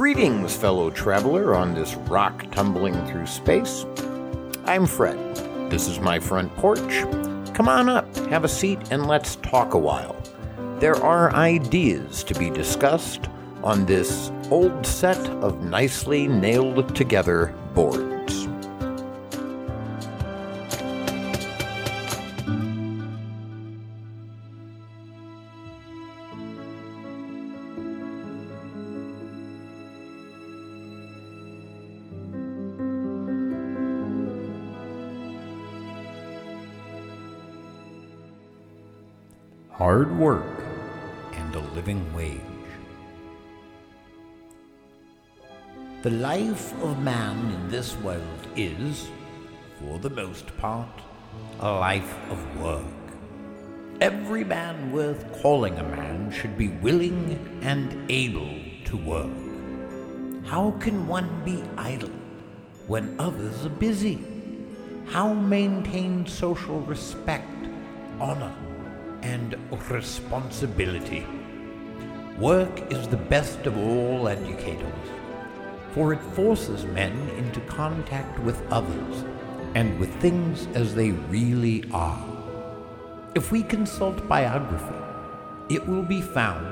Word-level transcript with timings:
Greetings, 0.00 0.56
fellow 0.56 0.88
traveler 0.88 1.54
on 1.54 1.74
this 1.74 1.94
rock 1.94 2.50
tumbling 2.52 2.94
through 3.06 3.26
space. 3.26 3.84
I'm 4.64 4.86
Fred. 4.86 5.18
This 5.70 5.88
is 5.88 6.00
my 6.00 6.18
front 6.18 6.56
porch. 6.56 7.02
Come 7.52 7.68
on 7.68 7.90
up, 7.90 8.16
have 8.30 8.44
a 8.44 8.48
seat, 8.48 8.78
and 8.90 9.06
let's 9.06 9.36
talk 9.36 9.74
a 9.74 9.78
while. 9.78 10.16
There 10.78 10.96
are 10.96 11.34
ideas 11.34 12.24
to 12.24 12.34
be 12.34 12.48
discussed 12.48 13.28
on 13.62 13.84
this 13.84 14.32
old 14.50 14.86
set 14.86 15.18
of 15.42 15.62
nicely 15.64 16.26
nailed 16.26 16.96
together 16.96 17.54
boards. 17.74 18.09
Work, 40.20 40.62
and 41.32 41.54
a 41.54 41.60
living 41.74 42.04
wage. 42.14 42.38
The 46.02 46.10
life 46.10 46.74
of 46.82 47.02
man 47.02 47.38
in 47.50 47.70
this 47.70 47.96
world 47.96 48.46
is, 48.54 49.08
for 49.78 49.98
the 49.98 50.10
most 50.10 50.54
part, 50.58 51.00
a 51.60 51.72
life 51.72 52.14
of 52.28 52.60
work. 52.60 52.84
Every 54.02 54.44
man 54.44 54.92
worth 54.92 55.24
calling 55.40 55.78
a 55.78 55.84
man 55.84 56.30
should 56.30 56.58
be 56.58 56.68
willing 56.68 57.58
and 57.62 58.04
able 58.10 58.58
to 58.84 58.98
work. 58.98 59.40
How 60.44 60.72
can 60.72 61.06
one 61.06 61.30
be 61.46 61.62
idle 61.78 62.12
when 62.88 63.18
others 63.18 63.64
are 63.64 63.70
busy? 63.88 64.22
How 65.06 65.32
maintain 65.32 66.26
social 66.26 66.80
respect, 66.80 67.48
honor, 68.20 68.54
and 69.22 69.56
responsibility. 69.90 71.26
Work 72.38 72.92
is 72.92 73.08
the 73.08 73.16
best 73.16 73.66
of 73.66 73.76
all 73.76 74.28
educators, 74.28 75.08
for 75.92 76.12
it 76.12 76.22
forces 76.34 76.84
men 76.84 77.28
into 77.30 77.60
contact 77.62 78.38
with 78.40 78.60
others 78.72 79.24
and 79.74 79.98
with 79.98 80.14
things 80.20 80.66
as 80.74 80.94
they 80.94 81.10
really 81.10 81.84
are. 81.92 82.24
If 83.34 83.52
we 83.52 83.62
consult 83.62 84.26
biography, 84.28 85.74
it 85.74 85.86
will 85.86 86.02
be 86.02 86.20
found 86.20 86.66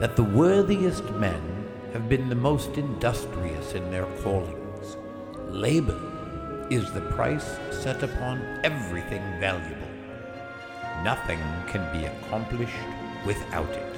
that 0.00 0.16
the 0.16 0.24
worthiest 0.24 1.04
men 1.12 1.68
have 1.92 2.08
been 2.08 2.28
the 2.28 2.34
most 2.34 2.78
industrious 2.78 3.74
in 3.74 3.90
their 3.90 4.06
callings. 4.22 4.96
Labor 5.48 6.00
is 6.70 6.90
the 6.92 7.02
price 7.02 7.58
set 7.70 8.02
upon 8.02 8.40
everything 8.64 9.22
valuable. 9.38 9.81
Nothing 11.02 11.40
can 11.66 11.90
be 11.92 12.04
accomplished 12.04 12.72
without 13.26 13.68
it. 13.70 13.96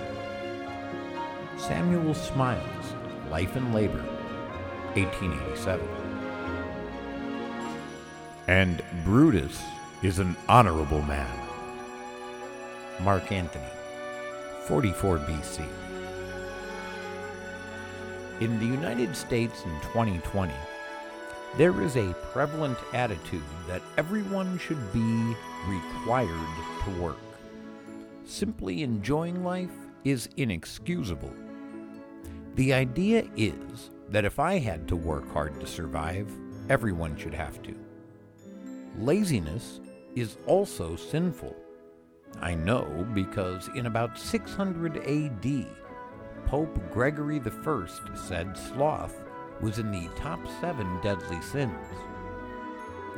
Samuel 1.58 2.14
Smiles, 2.14 2.94
Life 3.30 3.56
and 3.56 3.74
Labor, 3.74 4.02
1887. 4.94 5.86
And 8.46 8.82
Brutus 9.04 9.62
is 10.02 10.18
an 10.18 10.34
honorable 10.48 11.02
man. 11.02 11.28
Mark 13.00 13.30
Antony, 13.32 13.64
44 14.66 15.18
BC. 15.18 15.66
In 18.40 18.58
the 18.58 18.66
United 18.66 19.14
States 19.14 19.62
in 19.64 19.80
2020, 19.82 20.54
there 21.58 21.82
is 21.82 21.96
a 21.96 22.14
prevalent 22.32 22.78
attitude 22.94 23.42
that 23.68 23.82
everyone 23.98 24.58
should 24.58 24.92
be 24.92 25.36
required 25.66 26.48
to 26.84 26.90
work. 27.02 27.18
Simply 28.24 28.82
enjoying 28.82 29.44
life 29.44 29.70
is 30.04 30.28
inexcusable. 30.36 31.32
The 32.54 32.72
idea 32.72 33.28
is 33.36 33.90
that 34.08 34.24
if 34.24 34.38
I 34.38 34.58
had 34.58 34.86
to 34.88 34.96
work 34.96 35.30
hard 35.32 35.60
to 35.60 35.66
survive, 35.66 36.30
everyone 36.68 37.16
should 37.16 37.34
have 37.34 37.62
to. 37.62 37.74
Laziness 38.98 39.80
is 40.14 40.36
also 40.46 40.96
sinful. 40.96 41.54
I 42.40 42.54
know 42.54 43.06
because 43.14 43.68
in 43.74 43.86
about 43.86 44.18
600 44.18 44.98
AD, 44.98 45.66
Pope 46.46 46.78
Gregory 46.92 47.40
I 47.40 47.86
said 48.14 48.56
sloth 48.56 49.24
was 49.60 49.78
in 49.78 49.90
the 49.90 50.08
top 50.16 50.40
seven 50.60 51.00
deadly 51.02 51.40
sins. 51.42 51.72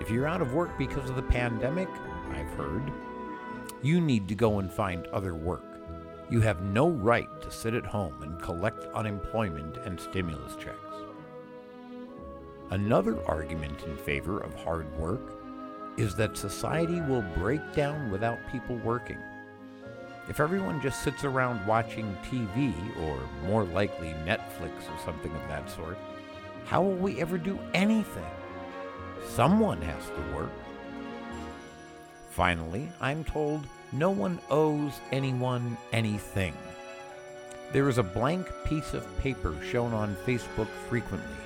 If 0.01 0.11
you're 0.11 0.29
out 0.29 0.43
of 0.43 0.55
work 0.55 0.77
because 0.79 1.09
of 1.09 1.17
the 1.17 1.23
pandemic, 1.23 1.89
I've 2.32 2.50
heard, 2.50 2.92
you 3.82 4.00
need 4.00 4.28
to 4.28 4.34
go 4.34 4.59
and 4.59 4.72
find 4.72 5.06
other 5.09 5.34
work. 5.34 5.64
You 6.28 6.41
have 6.41 6.62
no 6.62 6.88
right 6.88 7.28
to 7.42 7.50
sit 7.50 7.75
at 7.75 7.87
home 7.87 8.22
and 8.22 8.42
collect 8.42 8.84
unemployment 8.94 9.76
and 9.78 9.98
stimulus 9.98 10.56
checks. 10.56 10.76
Another 12.70 13.25
argument 13.26 13.84
in 13.84 13.97
favor 13.97 14.41
of 14.41 14.54
hard 14.54 14.92
work 14.98 15.34
is 15.97 16.16
that 16.16 16.37
society 16.37 17.00
will 17.03 17.22
break 17.37 17.72
down 17.75 18.10
without 18.10 18.38
people 18.50 18.76
working. 18.78 19.19
If 20.28 20.41
everyone 20.41 20.81
just 20.81 21.04
sits 21.04 21.22
around 21.22 21.64
watching 21.64 22.16
TV, 22.28 22.75
or 23.04 23.20
more 23.47 23.62
likely 23.62 24.08
Netflix 24.25 24.72
or 24.91 24.98
something 25.04 25.31
of 25.31 25.48
that 25.48 25.70
sort, 25.70 25.97
how 26.64 26.82
will 26.82 26.97
we 26.97 27.20
ever 27.20 27.38
do 27.38 27.56
anything? 27.72 28.26
Someone 29.28 29.81
has 29.82 30.06
to 30.06 30.34
work. 30.37 30.50
Finally, 32.37 32.87
I'm 33.01 33.25
told 33.25 33.67
no 33.93 34.11
one 34.11 34.39
owes 34.51 35.01
anyone 35.11 35.75
anything. 35.95 36.53
There 37.73 37.89
is 37.89 37.97
a 37.97 38.03
blank 38.03 38.47
piece 38.67 38.93
of 38.93 39.19
paper 39.21 39.57
shown 39.65 39.95
on 39.95 40.15
Facebook 40.27 40.69
frequently 40.91 41.39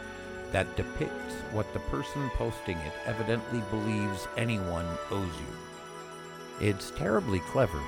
that 0.51 0.75
depicts 0.75 1.35
what 1.53 1.73
the 1.73 1.79
person 1.79 2.29
posting 2.31 2.77
it 2.79 2.93
evidently 3.07 3.63
believes 3.71 4.27
anyone 4.37 4.85
owes 5.13 5.29
you. 5.29 6.67
It's 6.67 6.91
terribly 6.91 7.39
clever, 7.39 7.81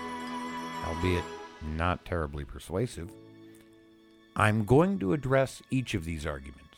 albeit 0.86 1.24
not 1.74 2.04
terribly 2.04 2.44
persuasive. 2.44 3.10
I'm 4.36 4.64
going 4.64 5.00
to 5.00 5.12
address 5.12 5.60
each 5.72 5.94
of 5.94 6.04
these 6.04 6.24
arguments. 6.24 6.76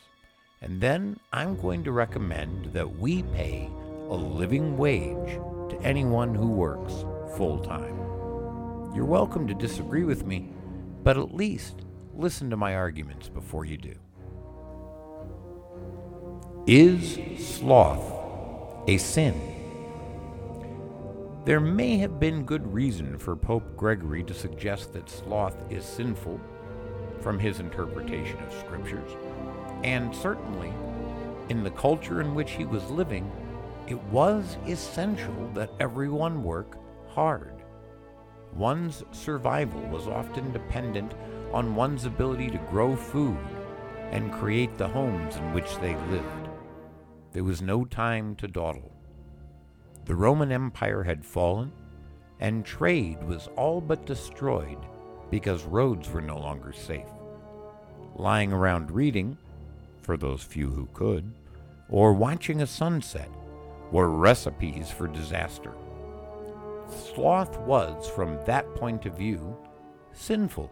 And 0.59 0.81
then 0.81 1.19
I'm 1.31 1.55
going 1.61 1.83
to 1.83 1.91
recommend 1.91 2.73
that 2.73 2.97
we 2.97 3.21
pay 3.21 3.69
a 4.09 4.15
living 4.15 4.75
wage 4.75 5.39
to 5.69 5.81
anyone 5.81 6.33
who 6.33 6.47
works 6.47 7.05
full 7.35 7.59
time. 7.59 7.95
You're 8.95 9.05
welcome 9.05 9.47
to 9.47 9.53
disagree 9.53 10.03
with 10.03 10.25
me, 10.25 10.53
but 11.03 11.17
at 11.17 11.33
least 11.33 11.85
listen 12.13 12.49
to 12.49 12.57
my 12.57 12.75
arguments 12.75 13.29
before 13.29 13.65
you 13.65 13.77
do. 13.77 13.95
Is 16.67 17.19
sloth 17.37 18.13
a 18.87 18.97
sin? 18.97 19.39
There 21.45 21.59
may 21.59 21.97
have 21.97 22.19
been 22.19 22.43
good 22.43 22.73
reason 22.73 23.19
for 23.19 23.35
Pope 23.35 23.77
Gregory 23.77 24.23
to 24.23 24.33
suggest 24.33 24.93
that 24.93 25.09
sloth 25.09 25.57
is 25.69 25.85
sinful 25.85 26.39
from 27.21 27.37
his 27.37 27.59
interpretation 27.59 28.39
of 28.39 28.53
scriptures. 28.53 29.11
And 29.83 30.15
certainly, 30.15 30.73
in 31.49 31.63
the 31.63 31.71
culture 31.71 32.21
in 32.21 32.33
which 32.33 32.51
he 32.51 32.65
was 32.65 32.89
living, 32.89 33.31
it 33.87 34.01
was 34.05 34.57
essential 34.67 35.49
that 35.53 35.71
everyone 35.79 36.43
work 36.43 36.77
hard. 37.07 37.63
One's 38.53 39.03
survival 39.11 39.81
was 39.81 40.07
often 40.07 40.51
dependent 40.51 41.13
on 41.53 41.75
one's 41.75 42.05
ability 42.05 42.49
to 42.49 42.57
grow 42.69 42.95
food 42.95 43.37
and 44.11 44.33
create 44.33 44.77
the 44.77 44.87
homes 44.87 45.35
in 45.35 45.53
which 45.53 45.77
they 45.77 45.95
lived. 46.09 46.49
There 47.31 47.43
was 47.43 47.61
no 47.61 47.85
time 47.85 48.35
to 48.37 48.47
dawdle. 48.47 48.91
The 50.05 50.15
Roman 50.15 50.51
Empire 50.51 51.03
had 51.03 51.25
fallen, 51.25 51.71
and 52.39 52.65
trade 52.65 53.21
was 53.23 53.49
all 53.55 53.81
but 53.81 54.05
destroyed 54.05 54.77
because 55.29 55.63
roads 55.63 56.09
were 56.09 56.21
no 56.21 56.39
longer 56.39 56.71
safe. 56.71 57.09
Lying 58.15 58.53
around 58.53 58.91
reading 58.91 59.37
for 60.01 60.17
those 60.17 60.43
few 60.43 60.69
who 60.69 60.87
could, 60.93 61.33
or 61.89 62.13
watching 62.13 62.61
a 62.61 62.67
sunset 62.67 63.29
were 63.91 64.09
recipes 64.09 64.89
for 64.89 65.07
disaster. 65.07 65.73
Sloth 66.87 67.57
was, 67.59 68.07
from 68.09 68.39
that 68.45 68.75
point 68.75 69.05
of 69.05 69.17
view, 69.17 69.57
sinful. 70.11 70.71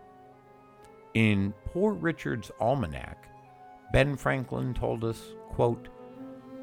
In 1.13 1.53
Poor 1.65 1.93
Richard's 1.93 2.51
Almanac, 2.59 3.27
Ben 3.91 4.15
Franklin 4.15 4.73
told 4.73 5.03
us, 5.03 5.21
quote, 5.49 5.89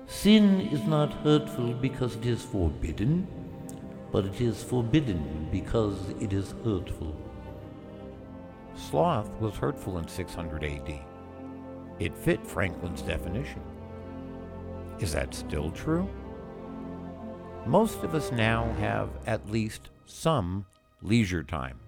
Sin 0.07 0.61
is 0.61 0.83
not 0.85 1.13
hurtful 1.23 1.73
because 1.73 2.17
it 2.17 2.27
is 2.27 2.43
forbidden, 2.43 3.27
but 4.11 4.25
it 4.25 4.41
is 4.41 4.63
forbidden 4.63 5.49
because 5.53 6.11
it 6.21 6.33
is 6.33 6.55
hurtful. 6.65 7.15
Sloth 8.75 9.31
was 9.41 9.55
hurtful 9.55 9.99
in 9.99 10.09
600 10.09 10.65
AD. 10.65 11.01
It 12.01 12.17
fit 12.17 12.45
Franklin's 12.45 13.03
definition. 13.03 13.63
Is 14.99 15.13
that 15.13 15.35
still 15.35 15.71
true? 15.71 16.09
Most 17.67 18.03
of 18.03 18.15
us 18.15 18.33
now 18.33 18.73
have 18.81 19.11
at 19.27 19.51
least 19.51 19.91
some 20.07 20.65
leisure 21.03 21.43
time. 21.43 21.79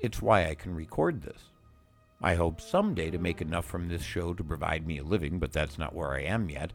It's 0.00 0.20
why 0.20 0.46
I 0.46 0.54
can 0.54 0.74
record 0.74 1.22
this. 1.22 1.50
I 2.20 2.34
hope 2.34 2.60
someday 2.60 3.10
to 3.10 3.18
make 3.18 3.40
enough 3.40 3.64
from 3.64 3.88
this 3.88 4.02
show 4.02 4.34
to 4.34 4.44
provide 4.44 4.86
me 4.86 4.98
a 4.98 5.04
living, 5.04 5.38
but 5.38 5.52
that's 5.52 5.78
not 5.78 5.94
where 5.94 6.12
I 6.12 6.22
am 6.22 6.50
yet. 6.50 6.72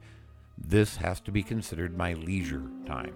This 0.57 0.95
has 0.97 1.19
to 1.21 1.31
be 1.31 1.43
considered 1.43 1.97
my 1.97 2.13
leisure 2.13 2.63
time. 2.87 3.13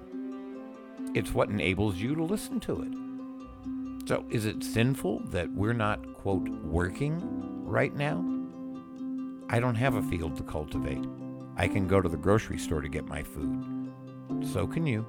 It's 1.16 1.34
what 1.34 1.50
enables 1.50 1.96
you 1.96 2.14
to 2.16 2.24
listen 2.24 2.60
to 2.62 2.82
it. 2.84 4.08
So, 4.08 4.26
is 4.30 4.46
it 4.46 4.64
sinful 4.64 5.22
that 5.28 5.52
we're 5.54 5.74
not, 5.74 6.14
quote, 6.16 6.48
working 6.50 7.22
right 7.66 7.96
now? 7.96 8.24
I 9.50 9.60
don't 9.60 9.76
have 9.76 9.96
a 9.96 10.04
field 10.04 10.36
to 10.38 10.44
cultivate. 10.44 11.04
I 11.56 11.68
can 11.68 11.88
go 11.88 12.02
to 12.02 12.10
the 12.10 12.18
grocery 12.18 12.60
store 12.60 12.82
to 12.82 12.90
get 12.90 13.06
my 13.06 13.24
food. 13.24 13.79
So 14.44 14.66
can 14.68 14.86
you. 14.86 15.06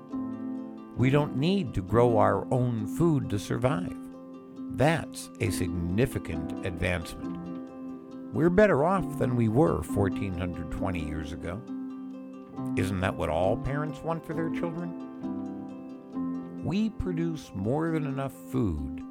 We 0.96 1.10
don't 1.10 1.36
need 1.36 1.72
to 1.74 1.82
grow 1.82 2.18
our 2.18 2.46
own 2.52 2.86
food 2.86 3.30
to 3.30 3.38
survive. 3.38 3.96
That's 4.72 5.30
a 5.40 5.50
significant 5.50 6.66
advancement. 6.66 7.38
We're 8.32 8.50
better 8.50 8.84
off 8.84 9.18
than 9.18 9.34
we 9.34 9.48
were 9.48 9.82
1420 9.82 11.04
years 11.04 11.32
ago. 11.32 11.60
Isn't 12.76 13.00
that 13.00 13.14
what 13.14 13.28
all 13.28 13.56
parents 13.56 14.02
want 14.02 14.24
for 14.24 14.34
their 14.34 14.50
children? 14.50 15.08
We 16.62 16.90
produce 16.90 17.50
more 17.54 17.90
than 17.90 18.06
enough 18.06 18.34
food 18.52 19.02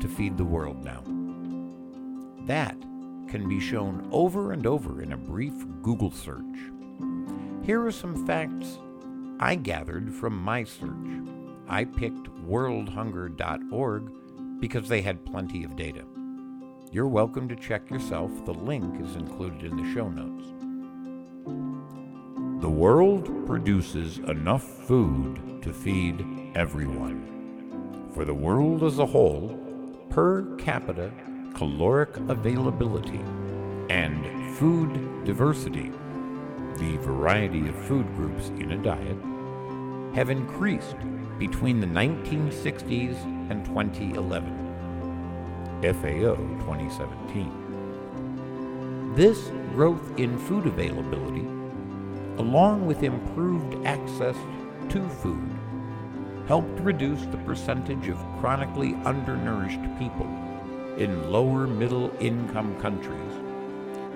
to 0.00 0.08
feed 0.08 0.36
the 0.36 0.44
world 0.44 0.84
now. 0.84 1.02
That 2.46 2.76
can 3.28 3.48
be 3.48 3.60
shown 3.60 4.08
over 4.12 4.52
and 4.52 4.66
over 4.66 5.02
in 5.02 5.12
a 5.12 5.16
brief 5.16 5.54
Google 5.82 6.10
search. 6.10 6.44
Here 7.64 7.84
are 7.84 7.92
some 7.92 8.26
facts 8.26 8.78
I 9.40 9.54
gathered 9.54 10.12
from 10.12 10.36
my 10.36 10.64
search. 10.64 11.22
I 11.68 11.84
picked 11.84 12.24
worldhunger.org 12.44 14.10
because 14.60 14.88
they 14.88 15.00
had 15.00 15.24
plenty 15.24 15.62
of 15.62 15.76
data. 15.76 16.02
You're 16.90 17.06
welcome 17.06 17.48
to 17.48 17.54
check 17.54 17.88
yourself. 17.88 18.44
The 18.44 18.54
link 18.54 19.00
is 19.00 19.14
included 19.14 19.62
in 19.62 19.76
the 19.76 19.94
show 19.94 20.08
notes. 20.08 20.48
The 22.60 22.68
world 22.68 23.46
produces 23.46 24.18
enough 24.18 24.64
food 24.64 25.62
to 25.62 25.72
feed 25.72 26.26
everyone. 26.56 28.10
For 28.14 28.24
the 28.24 28.34
world 28.34 28.82
as 28.82 28.98
a 28.98 29.06
whole, 29.06 29.56
per 30.10 30.56
capita 30.56 31.12
caloric 31.54 32.16
availability 32.28 33.20
and 33.88 34.56
food 34.56 35.24
diversity, 35.24 35.92
the 36.78 36.96
variety 36.98 37.68
of 37.68 37.74
food 37.86 38.06
groups 38.14 38.50
in 38.58 38.72
a 38.72 38.76
diet, 38.76 39.16
have 40.14 40.28
increased 40.30 40.96
between 41.38 41.80
the 41.80 41.86
1960s 41.86 43.16
and 43.50 43.64
2011. 43.64 44.66
FAO 45.82 46.36
2017. 46.66 49.14
This 49.14 49.50
growth 49.74 50.18
in 50.18 50.38
food 50.38 50.66
availability, 50.66 51.46
along 52.38 52.86
with 52.86 53.02
improved 53.02 53.84
access 53.86 54.36
to 54.88 55.06
food, 55.08 55.50
helped 56.46 56.80
reduce 56.80 57.26
the 57.26 57.36
percentage 57.38 58.08
of 58.08 58.16
chronically 58.40 58.94
undernourished 59.04 59.80
people 59.98 60.26
in 60.96 61.30
lower 61.30 61.66
middle 61.66 62.10
income 62.20 62.74
countries 62.80 63.32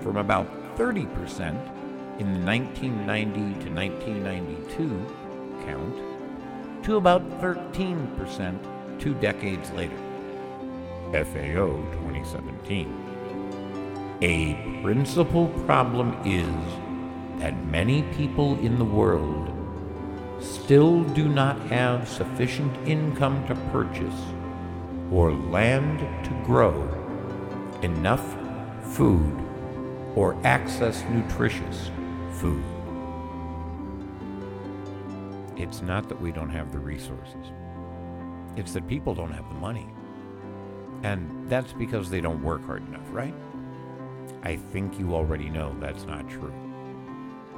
from 0.01 0.17
about 0.17 0.47
30% 0.77 1.82
in 2.19 2.33
the 2.33 2.39
1990 2.45 3.63
to 3.63 3.69
1992 3.73 5.05
count 5.65 5.95
to 6.83 6.97
about 6.97 7.27
13% 7.41 8.99
two 8.99 9.15
decades 9.15 9.71
later. 9.71 9.97
FAO 11.11 11.81
2017. 12.03 14.19
A 14.21 14.53
principal 14.81 15.47
problem 15.65 16.15
is 16.25 16.47
that 17.39 17.65
many 17.65 18.03
people 18.13 18.59
in 18.59 18.77
the 18.77 18.85
world 18.85 19.49
still 20.39 21.03
do 21.03 21.27
not 21.27 21.59
have 21.67 22.07
sufficient 22.07 22.71
income 22.87 23.45
to 23.47 23.55
purchase 23.71 24.21
or 25.11 25.33
land 25.33 25.99
to 26.25 26.31
grow 26.45 26.87
enough 27.81 28.37
food 28.81 29.39
or 30.15 30.37
access 30.43 31.03
nutritious 31.09 31.89
food. 32.43 32.63
It's 35.55 35.81
not 35.81 36.09
that 36.09 36.19
we 36.19 36.33
don't 36.33 36.49
have 36.49 36.73
the 36.73 36.77
resources. 36.77 37.53
It's 38.57 38.73
that 38.73 38.85
people 38.85 39.15
don't 39.15 39.31
have 39.31 39.47
the 39.47 39.55
money. 39.55 39.87
And 41.03 41.49
that's 41.49 41.71
because 41.71 42.09
they 42.09 42.19
don't 42.19 42.43
work 42.43 42.65
hard 42.65 42.85
enough, 42.89 43.07
right? 43.11 43.33
I 44.43 44.57
think 44.57 44.99
you 44.99 45.15
already 45.15 45.49
know 45.49 45.73
that's 45.79 46.03
not 46.03 46.29
true. 46.29 46.53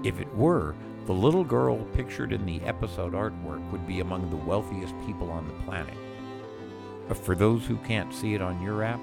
If 0.04 0.20
it 0.20 0.32
were, 0.36 0.76
the 1.08 1.14
little 1.14 1.44
girl 1.44 1.78
pictured 1.96 2.32
in 2.32 2.46
the 2.46 2.62
episode 2.62 3.14
artwork 3.14 3.68
would 3.72 3.88
be 3.88 4.02
among 4.02 4.30
the 4.30 4.36
wealthiest 4.36 4.94
people 5.08 5.32
on 5.32 5.48
the 5.48 5.64
planet. 5.64 5.98
But 7.08 7.18
for 7.18 7.34
those 7.34 7.66
who 7.66 7.78
can't 7.78 8.14
see 8.14 8.36
it 8.36 8.42
on 8.42 8.62
your 8.62 8.84
app, 8.84 9.02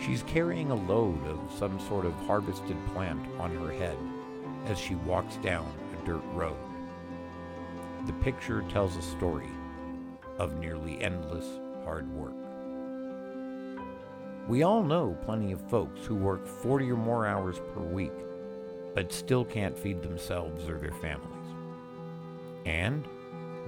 she's 0.00 0.22
carrying 0.22 0.70
a 0.70 0.74
load 0.74 1.22
of 1.26 1.38
some 1.58 1.78
sort 1.80 2.06
of 2.06 2.14
harvested 2.26 2.78
plant 2.94 3.20
on 3.38 3.54
her 3.56 3.72
head 3.72 3.98
as 4.66 4.78
she 4.78 4.94
walks 4.94 5.36
down 5.36 5.70
a 5.92 6.06
dirt 6.06 6.22
road. 6.32 6.56
The 8.06 8.12
picture 8.14 8.62
tells 8.68 8.96
a 8.96 9.02
story 9.02 9.50
of 10.38 10.58
nearly 10.58 11.00
endless 11.00 11.46
hard 11.84 12.10
work. 12.12 12.34
We 14.48 14.64
all 14.64 14.82
know 14.82 15.16
plenty 15.24 15.52
of 15.52 15.70
folks 15.70 16.04
who 16.04 16.16
work 16.16 16.46
40 16.46 16.90
or 16.90 16.96
more 16.96 17.26
hours 17.26 17.60
per 17.74 17.80
week, 17.80 18.12
but 18.94 19.12
still 19.12 19.44
can't 19.44 19.78
feed 19.78 20.02
themselves 20.02 20.68
or 20.68 20.78
their 20.78 20.92
families. 20.92 21.28
And 22.66 23.06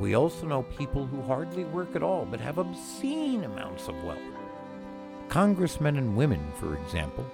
we 0.01 0.15
also 0.15 0.47
know 0.47 0.65
people 0.65 1.07
who 1.07 1.23
hardly 1.23 1.65
work 1.65 1.95
at 1.95 2.03
all 2.03 2.25
but 2.25 2.41
have 2.41 2.59
obscene 2.59 3.45
amounts 3.45 3.87
of 3.89 4.03
wealth. 4.03 4.19
Congressmen 5.29 5.97
and 5.97 6.17
women, 6.17 6.53
for 6.59 6.77
example, 6.77 7.25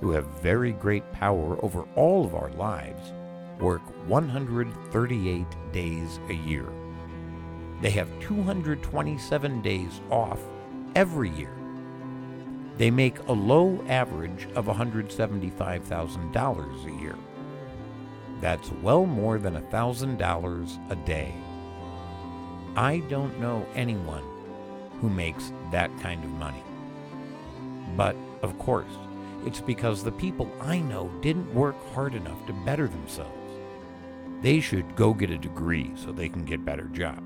who 0.00 0.12
have 0.12 0.24
very 0.42 0.72
great 0.72 1.10
power 1.12 1.62
over 1.64 1.84
all 1.96 2.24
of 2.24 2.34
our 2.34 2.50
lives, 2.50 3.12
work 3.58 3.82
138 4.08 5.46
days 5.72 6.20
a 6.28 6.34
year. 6.34 6.66
They 7.80 7.90
have 7.90 8.08
227 8.20 9.62
days 9.62 10.00
off 10.10 10.40
every 10.94 11.30
year. 11.30 11.54
They 12.76 12.90
make 12.90 13.18
a 13.26 13.32
low 13.32 13.82
average 13.88 14.46
of 14.54 14.66
$175,000 14.66 16.86
a 16.86 16.92
year. 17.00 17.16
That's 18.40 18.70
well 18.82 19.04
more 19.04 19.38
than 19.38 19.54
$1,000 19.54 20.90
a 20.90 20.96
day. 20.96 21.34
I 22.76 22.98
don't 23.08 23.40
know 23.40 23.66
anyone 23.74 24.22
who 25.00 25.08
makes 25.08 25.52
that 25.72 25.90
kind 26.00 26.22
of 26.22 26.30
money. 26.30 26.62
But, 27.96 28.14
of 28.42 28.56
course, 28.58 28.92
it's 29.44 29.60
because 29.60 30.02
the 30.02 30.12
people 30.12 30.50
I 30.60 30.80
know 30.80 31.10
didn't 31.20 31.54
work 31.54 31.76
hard 31.92 32.14
enough 32.14 32.44
to 32.46 32.52
better 32.52 32.88
themselves. 32.88 33.32
They 34.42 34.60
should 34.60 34.96
go 34.96 35.14
get 35.14 35.30
a 35.30 35.38
degree 35.38 35.90
so 35.94 36.12
they 36.12 36.28
can 36.28 36.44
get 36.44 36.64
better 36.64 36.84
jobs. 36.84 37.22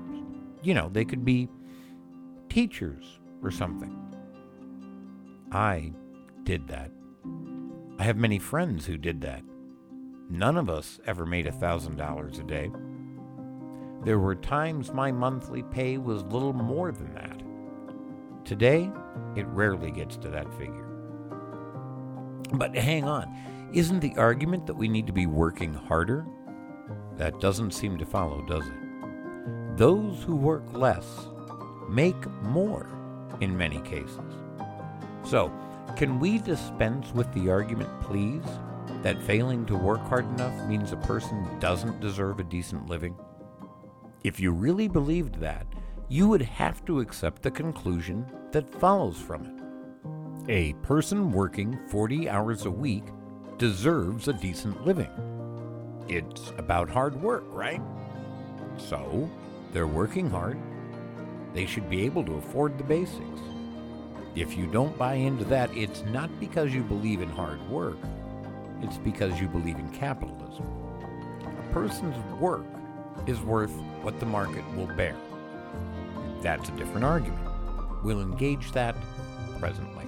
You 0.61 0.73
know, 0.73 0.89
they 0.89 1.05
could 1.05 1.25
be 1.25 1.49
teachers 2.49 3.19
or 3.41 3.51
something. 3.51 3.99
I 5.51 5.93
did 6.43 6.67
that. 6.69 6.91
I 7.99 8.03
have 8.03 8.17
many 8.17 8.39
friends 8.39 8.85
who 8.85 8.97
did 8.97 9.21
that. 9.21 9.43
None 10.29 10.57
of 10.57 10.69
us 10.69 10.99
ever 11.05 11.25
made 11.25 11.45
a 11.45 11.51
$1,000 11.51 12.39
a 12.39 12.43
day. 12.43 12.71
There 14.03 14.19
were 14.19 14.35
times 14.35 14.91
my 14.91 15.11
monthly 15.11 15.63
pay 15.63 15.97
was 15.97 16.23
little 16.23 16.53
more 16.53 16.91
than 16.91 17.13
that. 17.13 17.41
Today, 18.45 18.91
it 19.35 19.45
rarely 19.47 19.91
gets 19.91 20.17
to 20.17 20.29
that 20.29 20.51
figure. 20.57 20.92
But 22.53 22.75
hang 22.75 23.05
on, 23.05 23.35
isn't 23.73 23.99
the 23.99 24.15
argument 24.15 24.67
that 24.67 24.75
we 24.75 24.87
need 24.87 25.07
to 25.07 25.13
be 25.13 25.25
working 25.25 25.73
harder? 25.73 26.25
That 27.17 27.39
doesn't 27.39 27.71
seem 27.71 27.97
to 27.97 28.05
follow, 28.05 28.43
does 28.45 28.67
it? 28.67 29.77
Those 29.77 30.21
who 30.21 30.35
work 30.35 30.63
less 30.73 31.27
make 31.89 32.29
more 32.43 32.87
in 33.41 33.57
many 33.57 33.79
cases. 33.81 34.19
So, 35.23 35.51
can 35.95 36.19
we 36.19 36.37
dispense 36.37 37.11
with 37.13 37.31
the 37.33 37.49
argument, 37.49 37.89
please, 38.01 38.43
that 39.01 39.21
failing 39.23 39.65
to 39.65 39.75
work 39.75 40.01
hard 40.01 40.25
enough 40.25 40.67
means 40.67 40.91
a 40.91 40.97
person 40.97 41.59
doesn't 41.59 42.01
deserve 42.01 42.39
a 42.39 42.43
decent 42.43 42.87
living? 42.87 43.15
If 44.23 44.39
you 44.39 44.51
really 44.51 44.87
believed 44.87 45.39
that, 45.39 45.65
you 46.07 46.27
would 46.27 46.43
have 46.43 46.85
to 46.85 46.99
accept 46.99 47.41
the 47.41 47.51
conclusion 47.51 48.25
that 48.51 48.79
follows 48.79 49.19
from 49.19 49.45
it. 49.45 49.62
A 50.49 50.73
person 50.81 51.31
working 51.31 51.79
40 51.87 52.29
hours 52.29 52.65
a 52.65 52.71
week 52.71 53.05
deserves 53.57 54.27
a 54.27 54.33
decent 54.33 54.85
living. 54.85 55.09
It's 56.09 56.51
about 56.57 56.89
hard 56.89 57.15
work, 57.21 57.45
right? 57.47 57.81
So, 58.75 59.29
they're 59.71 59.87
working 59.87 60.29
hard. 60.29 60.59
They 61.53 61.65
should 61.65 61.89
be 61.89 62.03
able 62.03 62.25
to 62.25 62.33
afford 62.33 62.77
the 62.77 62.83
basics. 62.83 63.39
If 64.35 64.57
you 64.57 64.67
don't 64.67 64.97
buy 64.97 65.13
into 65.13 65.45
that, 65.45 65.69
it's 65.77 66.03
not 66.07 66.29
because 66.41 66.73
you 66.73 66.83
believe 66.83 67.21
in 67.21 67.29
hard 67.29 67.65
work, 67.69 67.97
it's 68.81 68.97
because 68.97 69.39
you 69.39 69.47
believe 69.47 69.77
in 69.77 69.89
capitalism. 69.91 70.65
A 71.45 71.73
person's 71.73 72.17
work 72.37 72.65
is 73.27 73.39
worth 73.39 73.71
what 74.01 74.19
the 74.19 74.25
market 74.25 74.65
will 74.75 74.93
bear. 74.97 75.15
That's 76.41 76.67
a 76.67 76.73
different 76.73 77.05
argument. 77.05 77.47
We'll 78.03 78.19
engage 78.19 78.73
that 78.73 78.97
presently. 79.57 80.03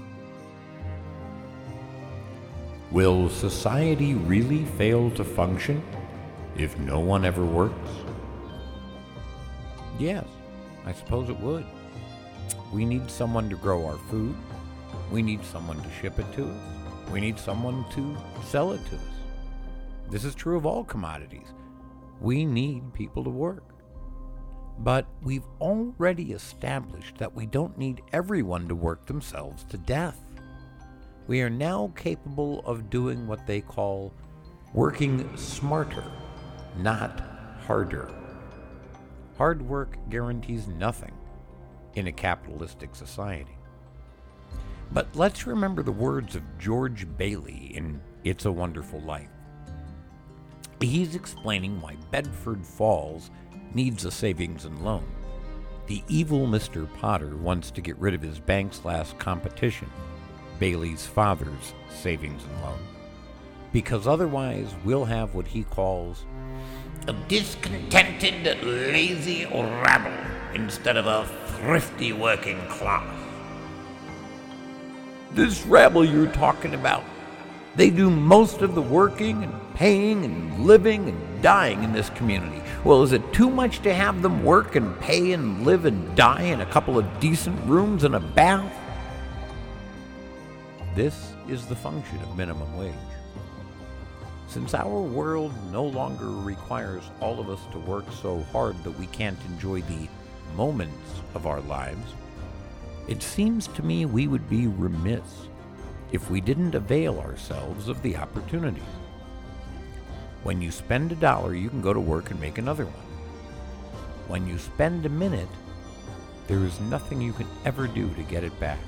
Will 2.96 3.30
society 3.30 4.14
really 4.14 4.64
fail 4.64 5.12
to 5.12 5.26
function 5.26 5.84
if 6.56 6.78
no 6.78 7.02
one 7.02 7.26
ever 7.26 7.44
works? 7.44 7.90
Yes, 10.00 10.26
I 10.86 10.94
suppose 10.94 11.28
it 11.28 11.38
would. 11.42 11.66
We 12.72 12.86
need 12.86 13.12
someone 13.12 13.50
to 13.50 13.58
grow 13.58 13.86
our 13.86 13.98
food. 13.98 14.34
We 15.12 15.22
need 15.22 15.44
someone 15.44 15.84
to 15.84 15.92
ship 15.92 16.20
it 16.20 16.34
to 16.36 16.46
us. 16.46 17.12
We 17.12 17.20
need 17.20 17.38
someone 17.38 17.84
to 17.96 18.16
sell 18.46 18.72
it 18.72 18.86
to 18.86 18.96
us. 18.96 19.02
This 20.10 20.24
is 20.24 20.34
true 20.34 20.56
of 20.56 20.66
all 20.66 20.86
commodities. 20.86 21.50
We 22.22 22.46
need 22.46 22.94
people 22.94 23.26
to 23.26 23.30
work. 23.30 23.74
But 24.80 25.06
we've 25.22 25.48
already 25.60 26.32
established 26.32 27.18
that 27.18 27.36
we 27.36 27.46
don't 27.46 27.78
need 27.78 28.04
everyone 28.14 28.70
to 28.70 28.76
work 28.76 29.06
themselves 29.06 29.66
to 29.66 29.78
death. 29.78 30.25
We 31.28 31.42
are 31.42 31.50
now 31.50 31.92
capable 31.96 32.62
of 32.66 32.90
doing 32.90 33.26
what 33.26 33.48
they 33.48 33.62
call 33.62 34.14
working 34.74 35.36
smarter, 35.36 36.04
not 36.78 37.22
harder. 37.66 38.14
Hard 39.38 39.62
work 39.64 39.98
guarantees 40.10 40.68
nothing 40.68 41.14
in 41.96 42.08
a 42.08 42.12
capitalistic 42.12 42.96
society. 42.96 43.58
But 44.92 45.08
let's 45.16 45.48
remember 45.48 45.82
the 45.82 45.92
words 45.92 46.36
of 46.36 46.44
George 46.60 47.08
Bailey 47.18 47.72
in 47.74 48.02
It's 48.24 48.46
a 48.46 48.52
Wonderful 48.52 49.02
Life. 49.02 49.30
He's 50.80 51.16
explaining 51.16 51.82
why 51.82 51.96
Bedford 52.12 52.66
Falls 52.66 53.32
needs 53.74 54.06
a 54.06 54.12
savings 54.12 54.66
and 54.66 54.84
loan. 54.86 55.06
The 55.88 56.04
evil 56.08 56.48
Mr. 56.48 56.92
Potter 56.98 57.36
wants 57.36 57.72
to 57.72 57.82
get 57.82 57.98
rid 57.98 58.14
of 58.14 58.22
his 58.22 58.40
bank's 58.40 58.86
last 58.86 59.18
competition, 59.18 59.90
Bailey's 60.60 61.06
father's 61.06 61.74
savings 61.90 62.44
and 62.44 62.62
loan, 62.62 62.80
because 63.72 64.08
otherwise 64.08 64.74
we'll 64.84 65.06
have 65.06 65.36
what 65.36 65.48
he 65.48 65.64
calls 65.64 66.26
a 67.08 67.14
discontented, 67.28 68.64
lazy 68.64 69.46
rabble 69.46 70.12
instead 70.54 70.98
of 70.98 71.06
a 71.06 71.28
thrifty 71.60 72.14
working 72.14 72.60
class. 72.68 73.14
This 75.34 75.66
rabble 75.66 76.06
you're 76.06 76.32
talking 76.32 76.74
about, 76.74 77.04
they 77.76 77.90
do 77.90 78.10
most 78.10 78.62
of 78.62 78.74
the 78.74 78.82
working 78.82 79.44
and 79.44 79.54
paying 79.76 80.24
and 80.24 80.66
living 80.66 81.10
and 81.10 81.42
dying 81.42 81.84
in 81.84 81.92
this 81.92 82.10
community. 82.12 82.62
Well, 82.84 83.04
is 83.04 83.12
it 83.12 83.34
too 83.34 83.50
much 83.50 83.82
to 83.82 83.94
have 83.94 84.22
them 84.22 84.44
work 84.44 84.76
and 84.76 84.98
pay 85.02 85.34
and 85.34 85.66
live 85.66 85.86
and 85.86 86.16
die 86.16 86.44
in 86.44 86.62
a 86.62 86.66
couple 86.66 86.98
of 86.98 87.20
decent 87.20 87.62
rooms 87.68 88.04
and 88.04 88.16
a 88.16 88.20
bath? 88.20 88.74
This 90.96 91.34
is 91.50 91.66
the 91.66 91.76
function 91.76 92.22
of 92.22 92.38
minimum 92.38 92.78
wage. 92.78 92.94
Since 94.48 94.74
our 94.74 95.02
world 95.02 95.52
no 95.70 95.84
longer 95.84 96.30
requires 96.30 97.04
all 97.20 97.42
of 97.42 97.50
us 97.50 97.60
to 97.74 97.80
work 97.80 98.06
so 98.14 98.44
hard 98.54 98.82
that 98.86 98.98
we 98.98 99.08
can't 99.08 99.38
enjoy 99.50 99.82
the 99.82 100.08
moments 100.56 101.22
of 101.34 101.48
our 101.48 101.60
lives, 101.60 102.14
it 103.10 103.22
seems 103.22 103.68
to 103.68 103.84
me 103.84 104.06
we 104.06 104.28
would 104.28 104.50
be 104.50 104.68
remiss 104.68 105.50
if 106.14 106.32
we 106.32 106.40
didn't 106.40 106.76
avail 106.76 107.20
ourselves 107.20 107.90
of 107.90 108.02
the 108.02 108.16
opportunity. 108.16 108.82
When 110.44 110.62
you 110.62 110.72
spend 110.72 111.12
a 111.12 111.16
dollar, 111.16 111.56
you 111.56 111.70
can 111.70 111.82
go 111.82 111.92
to 111.92 112.00
work 112.00 112.32
and 112.32 112.40
make 112.40 112.58
another 112.58 112.86
one. 112.86 114.30
When 114.30 114.48
you 114.48 114.58
spend 114.58 115.06
a 115.06 115.10
minute, 115.10 115.50
there 116.48 116.64
is 116.64 116.80
nothing 116.80 117.20
you 117.20 117.34
can 117.34 117.48
ever 117.66 117.86
do 117.86 118.14
to 118.14 118.24
get 118.24 118.46
it 118.46 118.58
back, 118.62 118.80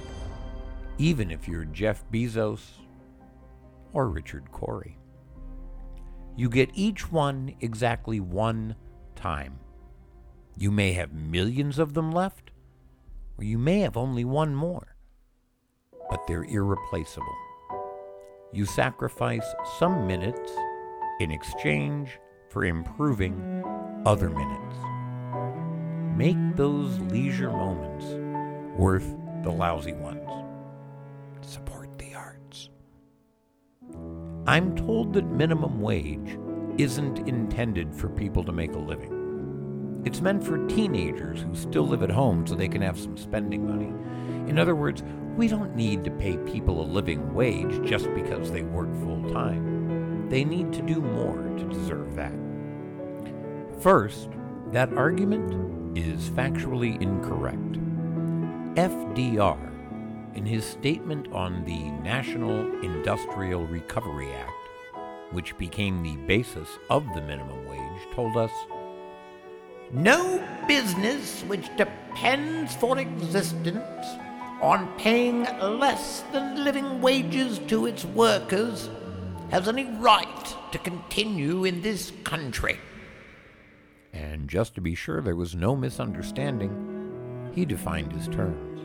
even 0.98 1.32
if 1.32 1.48
you're 1.48 1.66
Jeff 1.66 2.04
Bezos 2.12 2.62
or 3.94 4.10
Richard 4.10 4.52
Cory. 4.52 4.98
You 6.36 6.50
get 6.50 6.70
each 6.74 7.12
one 7.12 7.56
exactly 7.62 8.20
one 8.20 8.76
time. 9.16 9.60
You 10.58 10.72
may 10.72 10.94
have 10.94 11.14
millions 11.14 11.80
of 11.80 11.94
them 11.94 12.12
left, 12.12 12.52
or 13.38 13.44
you 13.44 13.58
may 13.58 13.80
have 13.82 13.98
only 13.98 14.26
one 14.26 14.56
more, 14.56 14.96
but 16.10 16.26
they're 16.28 16.44
irreplaceable. 16.44 17.36
You 18.52 18.66
sacrifice 18.66 19.46
some 19.80 20.08
minutes 20.08 20.52
in 21.20 21.32
exchange 21.32 22.20
for 22.50 22.66
improving 22.66 23.64
other 24.06 24.30
minutes. 24.30 24.76
Make 26.16 26.56
those 26.56 26.98
leisure 27.12 27.52
moments 27.52 28.06
worth 28.80 29.16
the 29.44 29.52
lousy 29.52 29.94
ones. 29.94 30.47
I'm 34.48 34.78
told 34.78 35.12
that 35.12 35.26
minimum 35.26 35.82
wage 35.82 36.40
isn't 36.78 37.28
intended 37.28 37.94
for 37.94 38.08
people 38.08 38.46
to 38.46 38.54
make 38.54 38.72
a 38.72 38.80
living. 38.80 40.02
It's 40.06 40.22
meant 40.22 40.42
for 40.42 40.66
teenagers 40.68 41.42
who 41.42 41.54
still 41.54 41.86
live 41.86 42.02
at 42.02 42.10
home 42.10 42.48
so 42.48 42.56
they 42.56 42.70
can 42.70 42.82
have 42.82 42.98
some 42.98 43.18
spending 43.18 43.68
money. 43.68 43.92
In 44.50 44.58
other 44.58 44.74
words, 44.74 45.04
we 45.36 45.50
don't 45.50 45.76
need 45.76 46.06
to 46.06 46.12
pay 46.12 46.38
people 46.38 46.80
a 46.80 46.88
living 46.88 47.34
wage 47.34 47.86
just 47.86 48.08
because 48.16 48.50
they 48.50 48.62
work 48.62 48.88
full 49.04 49.22
time. 49.34 50.30
They 50.30 50.46
need 50.46 50.72
to 50.72 50.82
do 50.82 51.02
more 51.02 51.42
to 51.58 51.64
deserve 51.66 52.16
that. 52.16 52.34
First, 53.82 54.30
that 54.72 54.94
argument 54.94 55.98
is 55.98 56.30
factually 56.30 57.02
incorrect. 57.02 57.74
FDR, 58.76 59.67
in 60.38 60.46
his 60.46 60.64
statement 60.64 61.28
on 61.34 61.66
the 61.66 61.90
National 62.04 62.60
Industrial 62.84 63.66
Recovery 63.66 64.32
Act, 64.34 64.52
which 65.32 65.58
became 65.58 66.04
the 66.04 66.16
basis 66.28 66.70
of 66.92 67.04
the 67.16 67.22
minimum 67.22 67.68
wage, 67.68 68.14
told 68.14 68.38
us 68.38 68.52
no 69.92 70.46
business 70.68 71.42
which 71.48 71.76
depends 71.76 72.76
for 72.76 73.00
existence 73.00 74.06
on 74.62 74.88
paying 75.00 75.44
less 75.60 76.22
than 76.32 76.64
living 76.64 77.02
wages 77.02 77.58
to 77.68 77.88
its 77.88 78.06
workers 78.06 78.92
has 79.50 79.68
any 79.68 79.86
right 79.98 80.56
to 80.72 80.78
continue 80.78 81.66
in 81.66 81.82
this 81.82 82.12
country. 82.24 82.80
And 84.14 84.48
just 84.48 84.76
to 84.76 84.82
be 84.82 84.94
sure 84.94 85.20
there 85.20 85.36
was 85.36 85.56
no 85.56 85.76
misunderstanding, 85.76 87.52
he 87.56 87.66
defined 87.66 88.12
his 88.12 88.28
terms. 88.28 88.77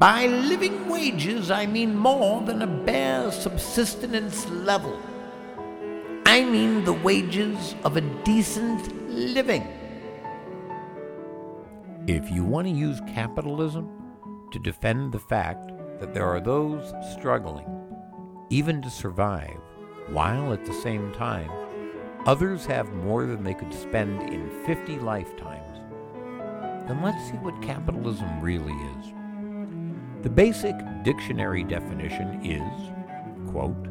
By 0.00 0.28
living 0.28 0.88
wages, 0.88 1.50
I 1.50 1.66
mean 1.66 1.94
more 1.94 2.40
than 2.40 2.62
a 2.62 2.66
bare 2.66 3.30
subsistence 3.30 4.48
level. 4.48 4.98
I 6.24 6.42
mean 6.42 6.84
the 6.84 6.94
wages 6.94 7.74
of 7.84 7.98
a 7.98 8.00
decent 8.00 9.10
living. 9.10 9.68
If 12.06 12.30
you 12.30 12.44
want 12.44 12.66
to 12.66 12.72
use 12.72 13.02
capitalism 13.08 13.90
to 14.52 14.58
defend 14.58 15.12
the 15.12 15.18
fact 15.18 15.70
that 16.00 16.14
there 16.14 16.24
are 16.24 16.40
those 16.40 16.94
struggling, 17.12 17.68
even 18.48 18.80
to 18.80 18.88
survive, 18.88 19.60
while 20.08 20.54
at 20.54 20.64
the 20.64 20.72
same 20.72 21.12
time 21.12 21.50
others 22.24 22.64
have 22.64 22.90
more 22.94 23.26
than 23.26 23.44
they 23.44 23.52
could 23.52 23.74
spend 23.74 24.32
in 24.32 24.48
50 24.64 24.98
lifetimes, 25.00 25.78
then 26.88 27.02
let's 27.02 27.22
see 27.26 27.36
what 27.36 27.60
capitalism 27.60 28.40
really 28.40 28.72
is. 28.72 29.19
The 30.22 30.28
basic 30.28 30.76
dictionary 31.02 31.64
definition 31.64 32.44
is, 32.44 33.50
quote, 33.50 33.86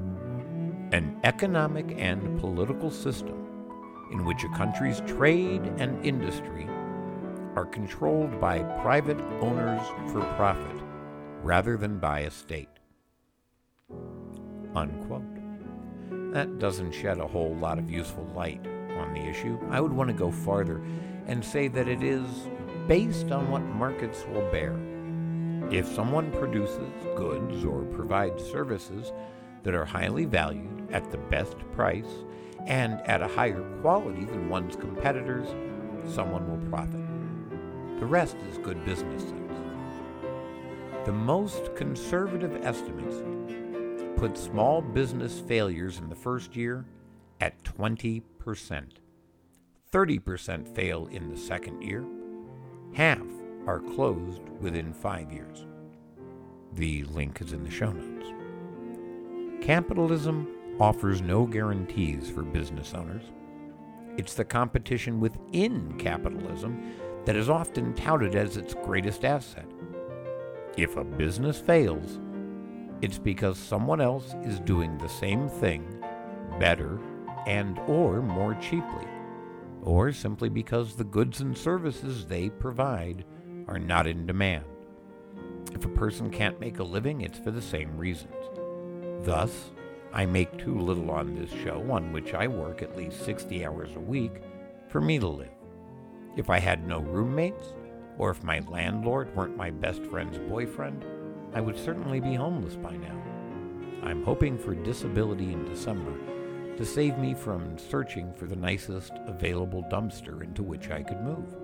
an 0.91 1.19
economic 1.23 1.95
and 1.97 2.39
political 2.39 2.91
system 2.91 3.47
in 4.11 4.23
which 4.25 4.43
a 4.43 4.49
country's 4.49 5.01
trade 5.01 5.63
and 5.79 6.05
industry 6.05 6.67
are 7.55 7.65
controlled 7.65 8.39
by 8.39 8.59
private 8.81 9.19
owners 9.41 9.81
for 10.11 10.21
profit 10.35 10.75
rather 11.41 11.77
than 11.77 11.97
by 11.97 12.19
a 12.19 12.31
state. 12.31 12.69
Unquote. 14.75 15.23
That 16.31 16.59
doesn't 16.59 16.91
shed 16.91 17.17
a 17.17 17.27
whole 17.27 17.55
lot 17.55 17.79
of 17.79 17.89
useful 17.89 18.31
light 18.35 18.63
on 18.99 19.15
the 19.15 19.21
issue. 19.21 19.57
I 19.71 19.81
would 19.81 19.93
want 19.93 20.09
to 20.09 20.13
go 20.13 20.29
farther 20.29 20.79
and 21.25 21.43
say 21.43 21.67
that 21.69 21.87
it 21.87 22.03
is 22.03 22.27
based 22.87 23.31
on 23.31 23.49
what 23.49 23.63
markets 23.63 24.25
will 24.31 24.47
bear. 24.51 24.79
If 25.71 25.87
someone 25.87 26.31
produces 26.31 26.91
goods 27.15 27.63
or 27.63 27.83
provides 27.83 28.43
services 28.43 29.11
that 29.61 29.75
are 29.75 29.85
highly 29.85 30.25
valued 30.25 30.87
at 30.91 31.11
the 31.11 31.17
best 31.17 31.57
price 31.73 32.25
and 32.65 32.99
at 33.01 33.21
a 33.21 33.27
higher 33.27 33.61
quality 33.81 34.25
than 34.25 34.49
one's 34.49 34.75
competitors, 34.75 35.47
someone 36.11 36.49
will 36.49 36.69
profit. 36.69 37.01
The 37.99 38.05
rest 38.07 38.37
is 38.49 38.57
good 38.57 38.83
business 38.83 39.21
sense. 39.21 39.53
The 41.05 41.11
most 41.11 41.75
conservative 41.75 42.65
estimates 42.65 43.17
put 44.19 44.39
small 44.39 44.81
business 44.81 45.39
failures 45.39 45.99
in 45.99 46.09
the 46.09 46.15
first 46.15 46.55
year 46.55 46.85
at 47.39 47.61
20%. 47.63 48.23
30% 49.91 50.75
fail 50.75 51.07
in 51.07 51.29
the 51.29 51.37
second 51.37 51.81
year. 51.83 52.05
Half 52.93 53.38
are 53.67 53.79
closed 53.79 54.41
within 54.59 54.93
five 54.93 55.31
years. 55.31 55.65
The 56.73 57.03
link 57.05 57.41
is 57.41 57.53
in 57.53 57.63
the 57.63 57.71
show 57.71 57.91
notes. 57.91 58.27
Capitalism 59.65 60.47
offers 60.79 61.21
no 61.21 61.45
guarantees 61.45 62.29
for 62.29 62.43
business 62.43 62.93
owners. 62.93 63.23
It's 64.17 64.33
the 64.33 64.45
competition 64.45 65.19
within 65.19 65.97
capitalism 65.97 66.93
that 67.25 67.35
is 67.35 67.49
often 67.49 67.93
touted 67.93 68.35
as 68.35 68.57
its 68.57 68.73
greatest 68.73 69.25
asset. 69.25 69.65
If 70.77 70.95
a 70.95 71.03
business 71.03 71.59
fails, 71.59 72.19
it's 73.01 73.17
because 73.17 73.57
someone 73.57 74.01
else 74.01 74.35
is 74.43 74.59
doing 74.59 74.97
the 74.97 75.09
same 75.09 75.47
thing 75.47 76.03
better 76.59 76.99
and 77.47 77.79
or 77.87 78.21
more 78.21 78.55
cheaply, 78.55 79.07
or 79.81 80.11
simply 80.11 80.49
because 80.49 80.95
the 80.95 81.03
goods 81.03 81.41
and 81.41 81.57
services 81.57 82.25
they 82.25 82.49
provide 82.49 83.25
are 83.69 83.77
not 83.79 84.07
in 84.07 84.25
demand. 84.25 84.65
If 85.73 85.85
a 85.85 85.89
person 85.89 86.31
can't 86.31 86.59
make 86.59 86.79
a 86.79 86.83
living, 86.83 87.21
it's 87.21 87.37
for 87.37 87.51
the 87.51 87.61
same 87.61 87.95
reasons. 87.95 88.33
Thus, 89.21 89.69
I 90.11 90.25
make 90.25 90.57
too 90.57 90.79
little 90.79 91.11
on 91.11 91.35
this 91.35 91.51
show, 91.51 91.85
on 91.91 92.11
which 92.11 92.33
I 92.33 92.47
work 92.47 92.81
at 92.81 92.97
least 92.97 93.23
60 93.23 93.63
hours 93.63 93.95
a 93.95 93.99
week, 93.99 94.41
for 94.87 94.99
me 94.99 95.19
to 95.19 95.27
live. 95.27 95.51
If 96.35 96.49
I 96.49 96.57
had 96.57 96.87
no 96.87 96.99
roommates, 97.01 97.75
or 98.17 98.31
if 98.31 98.43
my 98.43 98.59
landlord 98.67 99.35
weren't 99.35 99.55
my 99.55 99.69
best 99.69 100.03
friend's 100.05 100.39
boyfriend, 100.39 101.05
I 101.53 101.61
would 101.61 101.77
certainly 101.77 102.19
be 102.19 102.33
homeless 102.33 102.75
by 102.75 102.95
now. 102.97 103.21
I'm 104.01 104.23
hoping 104.23 104.57
for 104.57 104.73
disability 104.73 105.53
in 105.53 105.65
December 105.65 106.13
to 106.77 106.85
save 106.85 107.19
me 107.19 107.35
from 107.35 107.77
searching 107.77 108.33
for 108.33 108.47
the 108.47 108.55
nicest 108.55 109.11
available 109.27 109.85
dumpster 109.91 110.41
into 110.41 110.63
which 110.63 110.89
I 110.89 111.03
could 111.03 111.21
move. 111.21 111.55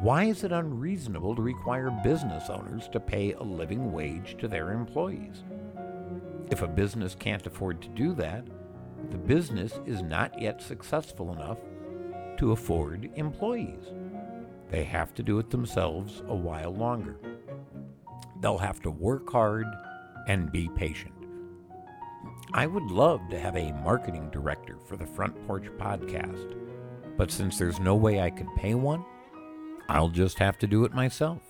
Why 0.00 0.24
is 0.24 0.44
it 0.44 0.52
unreasonable 0.52 1.34
to 1.34 1.42
require 1.42 1.90
business 1.90 2.48
owners 2.50 2.88
to 2.92 3.00
pay 3.00 3.32
a 3.32 3.42
living 3.42 3.90
wage 3.90 4.36
to 4.38 4.46
their 4.46 4.70
employees? 4.70 5.42
If 6.52 6.62
a 6.62 6.68
business 6.68 7.16
can't 7.16 7.44
afford 7.44 7.82
to 7.82 7.88
do 7.88 8.14
that, 8.14 8.46
the 9.10 9.18
business 9.18 9.80
is 9.86 10.00
not 10.02 10.40
yet 10.40 10.62
successful 10.62 11.32
enough 11.32 11.58
to 12.36 12.52
afford 12.52 13.10
employees. 13.16 13.92
They 14.70 14.84
have 14.84 15.14
to 15.14 15.24
do 15.24 15.40
it 15.40 15.50
themselves 15.50 16.22
a 16.28 16.34
while 16.34 16.72
longer. 16.72 17.16
They'll 18.40 18.58
have 18.58 18.80
to 18.82 18.92
work 18.92 19.28
hard 19.28 19.66
and 20.28 20.52
be 20.52 20.68
patient. 20.76 21.14
I 22.52 22.68
would 22.68 22.84
love 22.84 23.20
to 23.30 23.40
have 23.40 23.56
a 23.56 23.72
marketing 23.82 24.30
director 24.30 24.76
for 24.86 24.96
the 24.96 25.06
Front 25.06 25.44
Porch 25.48 25.66
podcast, 25.76 26.54
but 27.16 27.32
since 27.32 27.58
there's 27.58 27.80
no 27.80 27.96
way 27.96 28.20
I 28.20 28.30
could 28.30 28.54
pay 28.54 28.74
one, 28.74 29.04
I'll 29.88 30.10
just 30.10 30.38
have 30.38 30.58
to 30.58 30.66
do 30.66 30.84
it 30.84 30.92
myself. 30.92 31.40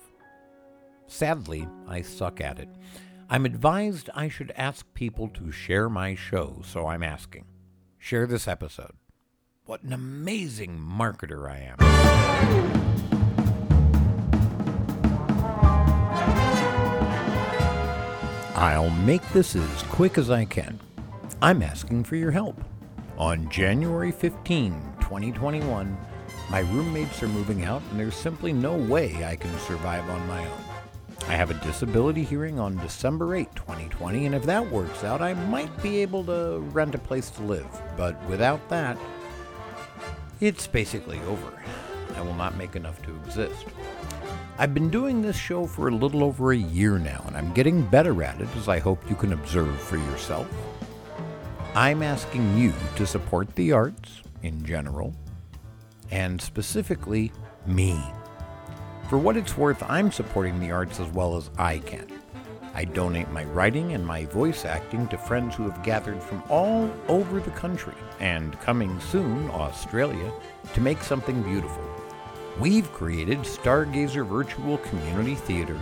Sadly, 1.07 1.67
I 1.87 2.01
suck 2.01 2.39
at 2.39 2.57
it. 2.59 2.69
I'm 3.29 3.45
advised 3.45 4.09
I 4.15 4.29
should 4.29 4.53
ask 4.55 4.85
people 4.93 5.27
to 5.29 5.51
share 5.51 5.89
my 5.89 6.15
show, 6.15 6.61
so 6.63 6.87
I'm 6.87 7.03
asking. 7.03 7.45
Share 7.97 8.25
this 8.25 8.47
episode. 8.47 8.93
What 9.65 9.83
an 9.83 9.91
amazing 9.91 10.79
marketer 10.79 11.51
I 11.51 11.57
am. 11.59 11.75
I'll 18.55 18.89
make 18.89 19.27
this 19.31 19.55
as 19.55 19.83
quick 19.83 20.17
as 20.17 20.29
I 20.29 20.45
can. 20.45 20.79
I'm 21.41 21.61
asking 21.61 22.05
for 22.05 22.15
your 22.15 22.31
help. 22.31 22.63
On 23.17 23.49
January 23.49 24.11
15, 24.11 24.71
2021, 25.01 25.97
my 26.49 26.61
roommates 26.61 27.21
are 27.21 27.27
moving 27.27 27.63
out, 27.63 27.81
and 27.91 27.99
there's 27.99 28.15
simply 28.15 28.51
no 28.51 28.75
way 28.75 29.23
I 29.23 29.35
can 29.35 29.57
survive 29.59 30.09
on 30.09 30.27
my 30.27 30.45
own. 30.45 30.63
I 31.27 31.33
have 31.33 31.51
a 31.51 31.65
disability 31.65 32.23
hearing 32.23 32.59
on 32.59 32.77
December 32.77 33.35
8, 33.35 33.53
2020, 33.55 34.25
and 34.25 34.33
if 34.33 34.43
that 34.43 34.71
works 34.71 35.03
out, 35.03 35.21
I 35.21 35.35
might 35.35 35.83
be 35.83 36.01
able 36.01 36.23
to 36.25 36.59
rent 36.71 36.95
a 36.95 36.97
place 36.97 37.29
to 37.31 37.43
live. 37.43 37.67
But 37.95 38.19
without 38.25 38.67
that, 38.69 38.97
it's 40.39 40.65
basically 40.65 41.19
over. 41.27 41.53
I 42.15 42.21
will 42.21 42.33
not 42.33 42.57
make 42.57 42.75
enough 42.75 42.99
to 43.03 43.15
exist. 43.25 43.65
I've 44.57 44.73
been 44.73 44.89
doing 44.89 45.21
this 45.21 45.37
show 45.37 45.67
for 45.67 45.87
a 45.87 45.95
little 45.95 46.23
over 46.23 46.51
a 46.51 46.57
year 46.57 46.97
now, 46.97 47.23
and 47.27 47.37
I'm 47.37 47.53
getting 47.53 47.85
better 47.85 48.23
at 48.23 48.41
it, 48.41 48.49
as 48.57 48.67
I 48.67 48.79
hope 48.79 49.07
you 49.07 49.15
can 49.15 49.33
observe 49.33 49.79
for 49.79 49.97
yourself. 49.97 50.47
I'm 51.75 52.01
asking 52.01 52.57
you 52.57 52.73
to 52.95 53.05
support 53.05 53.53
the 53.55 53.71
arts 53.71 54.23
in 54.41 54.65
general, 54.65 55.13
and 56.11 56.41
specifically 56.41 57.31
me. 57.65 58.01
For 59.09 59.17
what 59.17 59.37
it's 59.37 59.57
worth, 59.57 59.81
I'm 59.89 60.11
supporting 60.11 60.59
the 60.59 60.71
arts 60.71 60.99
as 60.99 61.09
well 61.09 61.35
as 61.35 61.49
I 61.57 61.79
can. 61.79 62.07
I 62.75 62.85
donate 62.85 63.31
my 63.31 63.43
writing 63.45 63.93
and 63.93 64.05
my 64.05 64.25
voice 64.25 64.63
acting 64.63 65.07
to 65.07 65.17
friends 65.17 65.55
who 65.55 65.69
have 65.69 65.83
gathered 65.83 66.21
from 66.21 66.43
all 66.47 66.89
over 67.07 67.39
the 67.39 67.51
country 67.51 67.95
and 68.19 68.59
coming 68.61 68.99
soon, 68.99 69.49
Australia, 69.49 70.31
to 70.73 70.81
make 70.81 71.01
something 71.01 71.41
beautiful. 71.41 71.83
We've 72.59 72.91
created 72.93 73.39
Stargazer 73.39 74.25
Virtual 74.27 74.77
Community 74.77 75.35
Theater, 75.35 75.77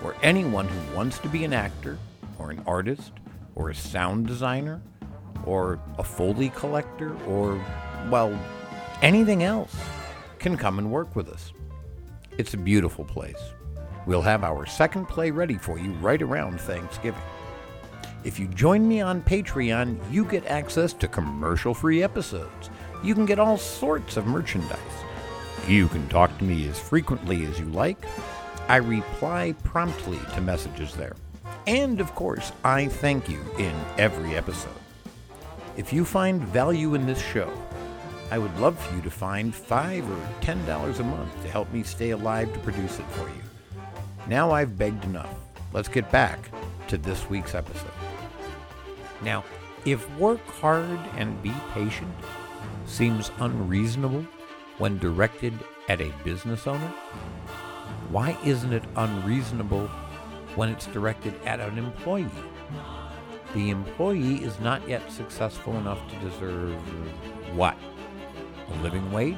where 0.00 0.16
anyone 0.22 0.66
who 0.66 0.96
wants 0.96 1.18
to 1.20 1.28
be 1.28 1.44
an 1.44 1.52
actor, 1.52 1.98
or 2.38 2.50
an 2.50 2.62
artist, 2.66 3.12
or 3.54 3.70
a 3.70 3.74
sound 3.74 4.26
designer, 4.26 4.80
or 5.46 5.78
a 5.98 6.02
Foley 6.02 6.48
collector, 6.50 7.14
or, 7.26 7.64
well, 8.10 8.36
anything 9.02 9.42
else 9.42 9.76
can 10.38 10.56
come 10.56 10.78
and 10.78 10.90
work 10.90 11.14
with 11.14 11.28
us. 11.28 11.52
It's 12.38 12.54
a 12.54 12.58
beautiful 12.58 13.04
place. 13.04 13.42
We'll 14.06 14.22
have 14.22 14.44
our 14.44 14.64
second 14.64 15.06
play 15.06 15.30
ready 15.30 15.58
for 15.58 15.78
you 15.78 15.92
right 15.94 16.22
around 16.22 16.60
Thanksgiving. 16.60 17.20
If 18.24 18.38
you 18.38 18.46
join 18.48 18.86
me 18.86 19.00
on 19.00 19.22
Patreon, 19.22 19.98
you 20.10 20.24
get 20.24 20.46
access 20.46 20.92
to 20.94 21.08
commercial 21.08 21.74
free 21.74 22.02
episodes. 22.02 22.70
You 23.02 23.14
can 23.14 23.26
get 23.26 23.40
all 23.40 23.58
sorts 23.58 24.16
of 24.16 24.26
merchandise. 24.26 24.78
You 25.66 25.88
can 25.88 26.08
talk 26.08 26.36
to 26.38 26.44
me 26.44 26.68
as 26.68 26.78
frequently 26.78 27.44
as 27.46 27.58
you 27.58 27.66
like. 27.66 28.04
I 28.68 28.76
reply 28.76 29.54
promptly 29.64 30.20
to 30.34 30.40
messages 30.40 30.94
there. 30.94 31.16
And 31.66 32.00
of 32.00 32.14
course, 32.14 32.52
I 32.64 32.86
thank 32.86 33.28
you 33.28 33.40
in 33.58 33.74
every 33.98 34.36
episode. 34.36 34.70
If 35.76 35.92
you 35.92 36.04
find 36.04 36.42
value 36.42 36.94
in 36.94 37.06
this 37.06 37.20
show, 37.20 37.52
I 38.32 38.38
would 38.38 38.58
love 38.58 38.78
for 38.78 38.96
you 38.96 39.02
to 39.02 39.10
find 39.10 39.54
five 39.54 40.10
or 40.10 40.18
ten 40.40 40.64
dollars 40.64 41.00
a 41.00 41.04
month 41.04 41.42
to 41.42 41.50
help 41.50 41.70
me 41.70 41.82
stay 41.82 42.12
alive 42.12 42.50
to 42.54 42.58
produce 42.60 42.98
it 42.98 43.04
for 43.10 43.28
you. 43.28 43.42
Now 44.26 44.50
I've 44.52 44.78
begged 44.78 45.04
enough. 45.04 45.34
Let's 45.74 45.88
get 45.88 46.10
back 46.10 46.38
to 46.88 46.96
this 46.96 47.28
week's 47.28 47.54
episode. 47.54 47.90
Now, 49.20 49.44
if 49.84 50.08
work 50.16 50.40
hard 50.46 50.98
and 51.18 51.42
be 51.42 51.52
patient 51.74 52.10
seems 52.86 53.30
unreasonable 53.38 54.26
when 54.78 54.96
directed 54.96 55.52
at 55.90 56.00
a 56.00 56.10
business 56.24 56.66
owner, 56.66 56.94
why 58.08 58.38
isn't 58.46 58.72
it 58.72 58.84
unreasonable 58.96 59.88
when 60.56 60.70
it's 60.70 60.86
directed 60.86 61.34
at 61.44 61.60
an 61.60 61.76
employee? 61.76 62.30
The 63.52 63.68
employee 63.68 64.36
is 64.36 64.58
not 64.58 64.88
yet 64.88 65.12
successful 65.12 65.76
enough 65.76 66.00
to 66.10 66.30
deserve 66.30 66.80
what? 67.54 67.76
A 68.72 68.82
living 68.82 69.10
wage. 69.12 69.36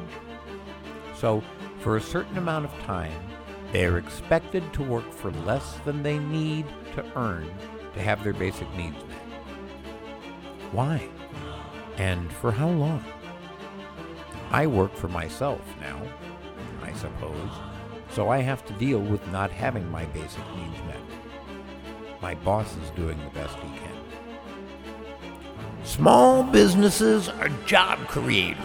So, 1.16 1.42
for 1.80 1.96
a 1.96 2.00
certain 2.00 2.38
amount 2.38 2.64
of 2.64 2.72
time, 2.84 3.12
they 3.72 3.84
are 3.86 3.98
expected 3.98 4.72
to 4.74 4.82
work 4.82 5.12
for 5.12 5.30
less 5.30 5.78
than 5.84 6.02
they 6.02 6.18
need 6.18 6.66
to 6.94 7.04
earn 7.16 7.50
to 7.94 8.00
have 8.00 8.22
their 8.22 8.32
basic 8.32 8.72
needs 8.76 8.96
met. 9.08 9.22
Why? 10.72 11.08
And 11.96 12.32
for 12.32 12.52
how 12.52 12.68
long? 12.68 13.04
I 14.50 14.66
work 14.66 14.94
for 14.94 15.08
myself 15.08 15.60
now, 15.80 16.00
I 16.82 16.92
suppose, 16.92 17.50
so 18.10 18.28
I 18.28 18.38
have 18.38 18.64
to 18.66 18.72
deal 18.74 19.00
with 19.00 19.26
not 19.32 19.50
having 19.50 19.90
my 19.90 20.04
basic 20.06 20.44
needs 20.56 20.78
met. 20.86 21.00
My 22.22 22.34
boss 22.36 22.76
is 22.76 22.90
doing 22.90 23.18
the 23.18 23.30
best 23.30 23.56
he 23.56 23.78
can. 23.78 23.94
Small 25.84 26.44
businesses 26.44 27.28
are 27.28 27.48
job 27.66 27.98
creators. 28.06 28.58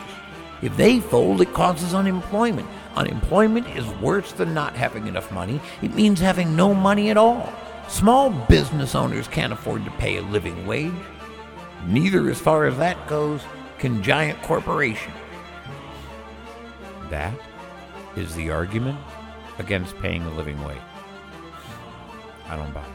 If 0.62 0.76
they 0.76 1.00
fold, 1.00 1.42
it 1.42 1.54
causes 1.54 1.94
unemployment. 1.94 2.68
Unemployment 2.96 3.68
is 3.78 3.88
worse 4.02 4.32
than 4.34 4.54
not 4.54 4.76
having 4.76 5.08
enough 5.08 5.32
money. 5.32 5.62
It 5.82 5.94
means 5.94 6.20
having 6.20 6.56
no 6.56 6.74
money 6.74 7.10
at 7.10 7.18
all. 7.18 7.54
Small 7.88 8.30
business 8.30 8.94
owners 8.94 9.28
can't 9.28 9.54
afford 9.54 9.86
to 9.86 9.92
pay 9.92 10.18
a 10.18 10.22
living 10.22 10.68
wage. 10.68 10.92
Neither, 11.88 12.30
as 12.30 12.40
far 12.40 12.66
as 12.66 12.78
that 12.78 13.08
goes, 13.08 13.42
can 13.78 14.04
giant 14.04 14.42
corporations. 14.42 15.16
That 17.10 17.34
is 18.16 18.36
the 18.36 18.52
argument 18.52 19.00
against 19.58 19.98
paying 20.00 20.24
a 20.24 20.32
living 20.36 20.62
wage. 20.64 20.78
I 22.48 22.58
don't 22.58 22.74
buy 22.74 22.82
it. 22.82 22.88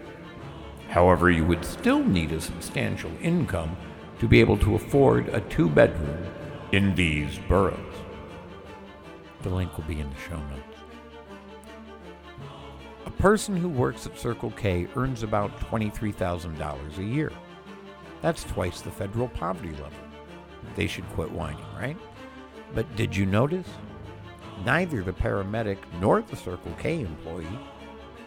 However, 0.92 1.32
you 1.32 1.46
would 1.46 1.64
still 1.64 2.04
need 2.04 2.34
a 2.34 2.42
substantial 2.42 3.12
income 3.22 3.78
to 4.20 4.28
be 4.28 4.42
able 4.42 4.58
to 4.58 4.76
afford 4.76 5.30
a 5.30 5.40
two 5.40 5.70
bedroom 5.70 6.26
in 6.74 6.94
these 6.96 7.40
boroughs. 7.48 7.96
The 9.42 9.50
link 9.50 9.78
will 9.78 9.86
be 9.86 10.02
in 10.02 10.10
the 10.10 10.20
show 10.20 10.36
notes. 10.36 10.78
A 13.06 13.12
person 13.12 13.56
who 13.56 13.70
works 13.70 14.06
at 14.06 14.20
Circle 14.20 14.52
K 14.52 14.86
earns 14.98 15.24
about 15.24 15.58
$23,000 15.62 16.98
a 16.98 17.04
year. 17.04 17.32
That's 18.22 18.44
twice 18.44 18.82
the 18.82 18.92
federal 18.92 19.30
poverty 19.30 19.72
level. 19.72 19.92
They 20.76 20.88
should 20.88 21.08
quit 21.12 21.32
whining, 21.32 21.66
right? 21.80 21.98
But 22.76 22.94
did 22.98 23.16
you 23.16 23.26
notice? 23.26 23.68
Neither 24.66 25.04
the 25.04 25.14
paramedic 25.14 25.78
nor 26.02 26.22
the 26.22 26.36
Circle 26.36 26.76
K 26.78 27.00
employee 27.00 27.48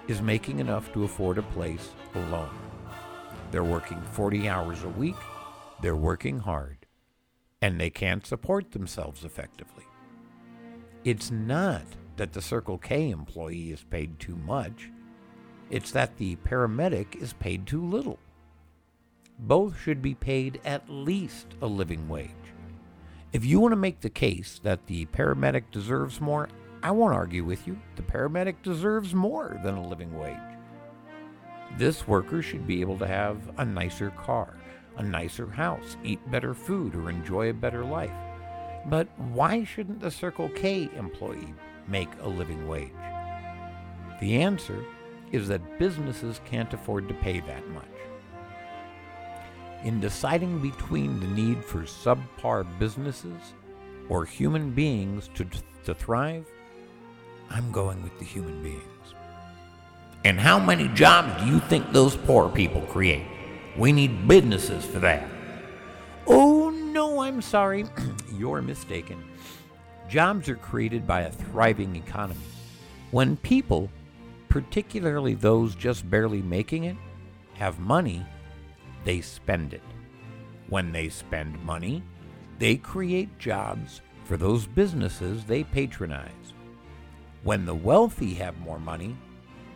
is 0.08 0.20
making 0.20 0.58
enough 0.58 0.92
to 0.92 1.04
afford 1.04 1.38
a 1.38 1.42
place 1.42 1.90
alone. 2.14 2.50
They're 3.50 3.64
working 3.64 4.00
40 4.12 4.48
hours 4.48 4.82
a 4.82 4.88
week, 4.88 5.16
they're 5.80 5.96
working 5.96 6.40
hard, 6.40 6.86
and 7.62 7.80
they 7.80 7.90
can't 7.90 8.26
support 8.26 8.72
themselves 8.72 9.24
effectively. 9.24 9.84
It's 11.04 11.30
not 11.30 11.84
that 12.16 12.32
the 12.32 12.42
Circle 12.42 12.78
K 12.78 13.10
employee 13.10 13.70
is 13.70 13.84
paid 13.84 14.18
too 14.18 14.36
much, 14.36 14.90
it's 15.70 15.90
that 15.92 16.16
the 16.16 16.36
paramedic 16.36 17.16
is 17.16 17.32
paid 17.32 17.66
too 17.66 17.84
little. 17.84 18.18
Both 19.38 19.80
should 19.80 20.00
be 20.00 20.14
paid 20.14 20.60
at 20.64 20.88
least 20.88 21.46
a 21.60 21.66
living 21.66 22.08
wage. 22.08 22.30
If 23.32 23.44
you 23.44 23.58
want 23.58 23.72
to 23.72 23.76
make 23.76 24.00
the 24.00 24.10
case 24.10 24.60
that 24.62 24.86
the 24.86 25.06
paramedic 25.06 25.64
deserves 25.72 26.20
more, 26.20 26.48
I 26.84 26.90
won't 26.90 27.14
argue 27.14 27.44
with 27.44 27.66
you. 27.66 27.78
The 27.96 28.02
paramedic 28.02 28.56
deserves 28.62 29.14
more 29.14 29.58
than 29.64 29.74
a 29.74 29.88
living 29.88 30.16
wage. 30.18 30.36
This 31.78 32.06
worker 32.06 32.42
should 32.42 32.66
be 32.66 32.82
able 32.82 32.98
to 32.98 33.06
have 33.06 33.38
a 33.56 33.64
nicer 33.64 34.10
car, 34.10 34.58
a 34.98 35.02
nicer 35.02 35.46
house, 35.46 35.96
eat 36.04 36.20
better 36.30 36.52
food, 36.52 36.94
or 36.94 37.08
enjoy 37.08 37.48
a 37.48 37.54
better 37.54 37.86
life. 37.86 38.12
But 38.86 39.08
why 39.18 39.64
shouldn't 39.64 40.00
the 40.00 40.10
Circle 40.10 40.50
K 40.50 40.90
employee 40.94 41.54
make 41.88 42.10
a 42.20 42.28
living 42.28 42.68
wage? 42.68 42.92
The 44.20 44.42
answer 44.42 44.84
is 45.32 45.48
that 45.48 45.78
businesses 45.78 46.42
can't 46.44 46.74
afford 46.74 47.08
to 47.08 47.14
pay 47.14 47.40
that 47.40 47.66
much. 47.70 47.84
In 49.84 50.00
deciding 50.00 50.60
between 50.60 51.18
the 51.18 51.28
need 51.28 51.64
for 51.64 51.84
subpar 51.84 52.66
businesses 52.78 53.54
or 54.10 54.26
human 54.26 54.70
beings 54.70 55.30
to, 55.34 55.46
to 55.84 55.94
thrive, 55.94 56.46
I'm 57.50 57.70
going 57.70 58.02
with 58.02 58.18
the 58.18 58.24
human 58.24 58.62
beings. 58.62 58.82
And 60.24 60.40
how 60.40 60.58
many 60.58 60.88
jobs 60.88 61.42
do 61.42 61.48
you 61.48 61.60
think 61.60 61.92
those 61.92 62.16
poor 62.16 62.48
people 62.48 62.80
create? 62.82 63.26
We 63.76 63.92
need 63.92 64.26
businesses 64.26 64.84
for 64.84 64.98
that. 65.00 65.28
Oh, 66.26 66.70
no, 66.70 67.20
I'm 67.20 67.42
sorry. 67.42 67.84
You're 68.32 68.62
mistaken. 68.62 69.22
Jobs 70.08 70.48
are 70.48 70.56
created 70.56 71.06
by 71.06 71.22
a 71.22 71.30
thriving 71.30 71.94
economy. 71.96 72.40
When 73.10 73.36
people, 73.36 73.90
particularly 74.48 75.34
those 75.34 75.74
just 75.74 76.08
barely 76.08 76.40
making 76.40 76.84
it, 76.84 76.96
have 77.54 77.78
money, 77.78 78.24
they 79.04 79.20
spend 79.20 79.74
it. 79.74 79.82
When 80.68 80.90
they 80.90 81.10
spend 81.10 81.62
money, 81.64 82.02
they 82.58 82.76
create 82.76 83.38
jobs 83.38 84.00
for 84.24 84.38
those 84.38 84.66
businesses 84.66 85.44
they 85.44 85.64
patronize. 85.64 86.53
When 87.44 87.66
the 87.66 87.74
wealthy 87.74 88.32
have 88.34 88.58
more 88.60 88.78
money, 88.78 89.14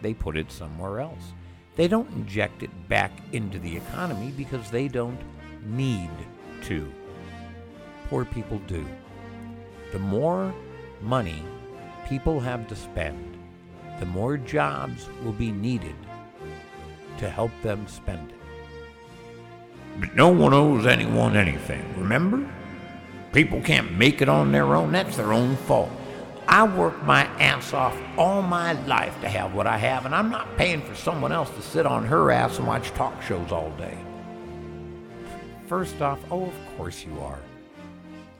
they 0.00 0.14
put 0.14 0.38
it 0.38 0.50
somewhere 0.50 1.00
else. 1.00 1.32
They 1.76 1.86
don't 1.86 2.10
inject 2.12 2.62
it 2.62 2.88
back 2.88 3.12
into 3.32 3.58
the 3.58 3.76
economy 3.76 4.32
because 4.34 4.70
they 4.70 4.88
don't 4.88 5.20
need 5.66 6.10
to. 6.62 6.90
Poor 8.08 8.24
people 8.24 8.58
do. 8.66 8.86
The 9.92 9.98
more 9.98 10.54
money 11.02 11.42
people 12.08 12.40
have 12.40 12.66
to 12.68 12.74
spend, 12.74 13.36
the 14.00 14.06
more 14.06 14.38
jobs 14.38 15.06
will 15.22 15.32
be 15.32 15.52
needed 15.52 15.94
to 17.18 17.28
help 17.28 17.50
them 17.62 17.86
spend 17.86 18.30
it. 18.30 18.38
But 20.00 20.14
no 20.14 20.28
one 20.28 20.54
owes 20.54 20.86
anyone 20.86 21.36
anything, 21.36 21.84
remember? 21.98 22.48
People 23.34 23.60
can't 23.60 23.92
make 23.92 24.22
it 24.22 24.28
on 24.28 24.52
their 24.52 24.74
own, 24.74 24.90
that's 24.92 25.18
their 25.18 25.34
own 25.34 25.54
fault. 25.56 25.90
I 26.50 26.62
worked 26.62 27.02
my 27.02 27.24
ass 27.40 27.74
off 27.74 27.94
all 28.16 28.40
my 28.40 28.72
life 28.86 29.20
to 29.20 29.28
have 29.28 29.52
what 29.52 29.66
I 29.66 29.76
have, 29.76 30.06
and 30.06 30.14
I'm 30.14 30.30
not 30.30 30.56
paying 30.56 30.80
for 30.80 30.94
someone 30.94 31.30
else 31.30 31.50
to 31.50 31.60
sit 31.60 31.84
on 31.84 32.06
her 32.06 32.30
ass 32.30 32.56
and 32.56 32.66
watch 32.66 32.88
talk 32.92 33.20
shows 33.20 33.52
all 33.52 33.70
day. 33.72 33.98
First 35.66 36.00
off, 36.00 36.18
oh, 36.30 36.46
of 36.46 36.76
course 36.78 37.04
you 37.04 37.20
are. 37.20 37.40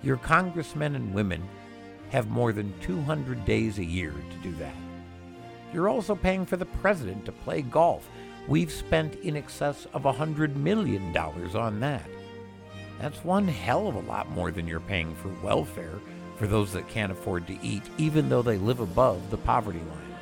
Your 0.03 0.17
congressmen 0.17 0.95
and 0.95 1.13
women 1.13 1.47
have 2.09 2.31
more 2.31 2.51
than 2.51 2.73
200 2.81 3.45
days 3.45 3.77
a 3.77 3.85
year 3.85 4.13
to 4.13 4.37
do 4.43 4.57
that. 4.57 4.75
You're 5.75 5.91
also 5.91 6.15
paying 6.15 6.47
for 6.47 6.57
the 6.57 6.65
president 6.65 7.27
to 7.27 7.33
play 7.33 7.61
golf. 7.61 8.09
We've 8.49 8.73
spent 8.73 9.17
in 9.17 9.37
excess 9.37 9.87
of 9.93 10.05
$100 10.05 10.57
million 10.57 11.15
on 11.15 11.81
that. 11.81 12.09
That's 13.03 13.23
one 13.23 13.47
hell 13.47 13.87
of 13.87 13.97
a 13.97 14.01
lot 14.01 14.31
more 14.31 14.51
than 14.51 14.67
you're 14.67 14.81
paying 14.81 15.15
for 15.17 15.29
welfare 15.45 16.01
for 16.39 16.47
those 16.47 16.73
that 16.73 16.89
can't 16.89 17.13
afford 17.13 17.47
to 17.49 17.63
eat, 17.63 17.83
even 17.99 18.29
though 18.29 18.43
they 18.43 18.57
live 18.59 18.81
above 18.81 19.31
the 19.31 19.37
poverty 19.37 19.81
line. 19.81 20.17